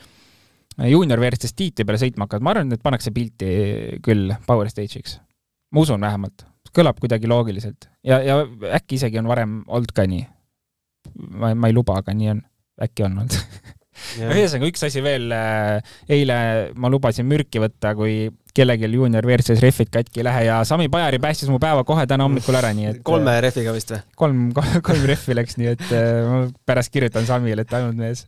juunior 0.85 1.21
WRC-s 1.21 1.57
tiitli 1.57 1.87
peale 1.87 2.01
sõitma 2.01 2.27
hakkavad, 2.27 2.45
ma 2.45 2.53
arvan, 2.55 2.75
et 2.77 2.83
pannakse 2.85 3.13
pilti 3.15 3.49
küll 4.05 4.35
Power 4.47 4.71
Stage'iks. 4.73 5.19
ma 5.73 5.85
usun 5.85 6.01
vähemalt 6.01 6.47
kõlab 6.77 6.99
kuidagi 7.01 7.31
loogiliselt 7.31 7.89
ja, 8.05 8.21
ja 8.25 8.43
äkki 8.77 9.01
isegi 9.01 9.21
on 9.23 9.31
varem 9.31 9.63
olnud 9.67 9.95
ka 9.97 10.07
nii. 10.09 10.27
ma, 11.31 11.55
ma 11.55 11.71
ei 11.71 11.77
luba, 11.77 12.01
aga 12.03 12.15
nii 12.17 12.35
on, 12.35 12.45
äkki 12.83 13.07
on 13.07 13.23
olnud 13.23 13.39
ühesõnaga 14.21 14.69
üks 14.69 14.85
asi 14.87 15.03
veel, 15.05 15.31
äh, 15.33 15.95
eile 16.13 16.37
ma 16.77 16.91
lubasin 16.93 17.27
mürki 17.29 17.63
võtta, 17.63 17.95
kui 17.97 18.29
kellelgi 18.57 18.89
juunior 18.93 19.27
WRC-s 19.27 19.63
rehvid 19.65 19.91
katki 19.93 20.21
ei 20.21 20.27
lähe 20.29 20.45
ja 20.49 20.61
Sami 20.69 20.89
Pajari 20.93 21.21
päästis 21.23 21.51
mu 21.53 21.61
päeva 21.63 21.85
kohe 21.89 22.07
täna 22.09 22.27
hommikul 22.29 22.57
ära, 22.57 22.73
nii 22.77 22.91
et 22.93 23.03
kolme 23.07 23.35
äh, 23.37 23.43
rehviga 23.47 23.75
vist 23.77 23.93
või? 23.93 24.03
kolm, 24.23 24.47
kolm 24.89 25.05
rehvi 25.09 25.37
läks, 25.37 25.59
nii 25.61 25.73
et 25.75 25.87
äh, 25.89 26.23
ma 26.29 26.43
pärast 26.69 26.93
kirjutan 26.95 27.29
Samile, 27.29 27.65
et 27.67 27.77
ainult 27.77 28.01
mees 28.01 28.27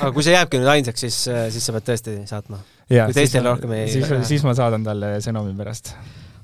aga 0.00 0.12
kui 0.14 0.26
see 0.26 0.34
jääbki 0.34 0.60
nüüd 0.62 0.72
ainsaks, 0.78 1.06
siis, 1.06 1.20
siis 1.54 1.66
sa 1.66 1.76
pead 1.76 1.86
tõesti 1.92 2.16
saatma. 2.30 2.62
kui 2.88 3.14
teistel 3.16 3.46
rohkem 3.46 3.76
ei 3.78 3.86
siis, 3.92 4.10
siis 4.28 4.46
ma 4.46 4.56
saadan 4.58 4.86
talle 4.86 5.16
sõnumi 5.24 5.54
pärast 5.58 5.94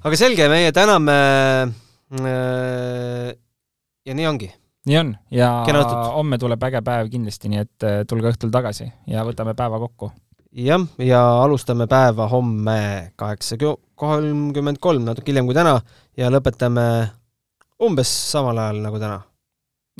aga 0.06 0.18
selge, 0.18 0.46
meie 0.50 0.70
täname 0.74 1.16
äh, 2.20 3.32
ja 4.06 4.14
nii 4.14 4.28
ongi. 4.28 4.50
nii 4.86 4.98
on 5.00 5.14
ja 5.34 5.50
homme 6.14 6.38
tuleb 6.38 6.62
äge 6.68 6.82
päev 6.86 7.10
kindlasti, 7.10 7.50
nii 7.50 7.64
et 7.64 7.86
äh, 7.86 7.98
tulge 8.08 8.30
õhtul 8.30 8.52
tagasi 8.54 8.86
ja 9.10 9.24
võtame 9.26 9.56
päeva 9.58 9.80
kokku. 9.82 10.12
jah, 10.54 10.86
ja 11.02 11.22
alustame 11.42 11.88
päeva 11.90 12.28
homme 12.30 13.12
kaheksa 13.18 13.58
kolmkümmend 13.58 14.78
kolm, 14.78 15.06
natuke 15.08 15.32
hiljem 15.32 15.48
kui 15.48 15.56
täna 15.56 15.80
ja 16.16 16.30
lõpetame 16.30 16.86
umbes 17.82 18.12
samal 18.30 18.58
ajal 18.62 18.84
nagu 18.84 19.02
täna. 19.02 19.22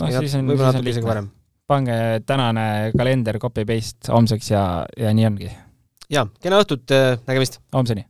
noh, 0.01 0.15
siis 0.21 0.39
on, 0.39 0.55
siis 0.55 0.69
on 0.71 0.85
lihtne. 0.87 1.27
Pange 1.67 2.21
tänane 2.27 2.93
kalender 2.97 3.39
copy-paste 3.39 4.13
homseks 4.13 4.51
ja, 4.51 4.87
ja 4.97 5.15
nii 5.15 5.27
ongi. 5.27 5.51
ja, 6.11 6.27
kena 6.43 6.61
õhtut, 6.63 6.91
äh, 6.95 7.19
nägemist! 7.27 7.61
homseni! 7.75 8.07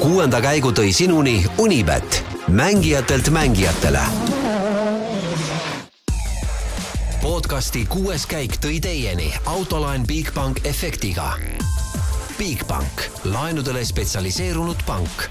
kuuenda 0.00 0.40
käigu 0.40 0.72
tõi 0.72 0.92
sinuni 0.96 1.42
Unibet, 1.58 2.22
mängijatelt 2.48 3.28
mängijatele. 3.30 4.04
podcasti 7.22 7.84
kuues 7.88 8.24
käik 8.26 8.56
tõi 8.64 8.80
teieni 8.80 9.28
autolaen 9.44 10.06
Bigbank 10.06 10.64
efektiga. 10.64 11.34
Bigbank, 12.38 13.04
laenudele 13.24 13.84
spetsialiseerunud 13.84 14.80
pank 14.86 15.28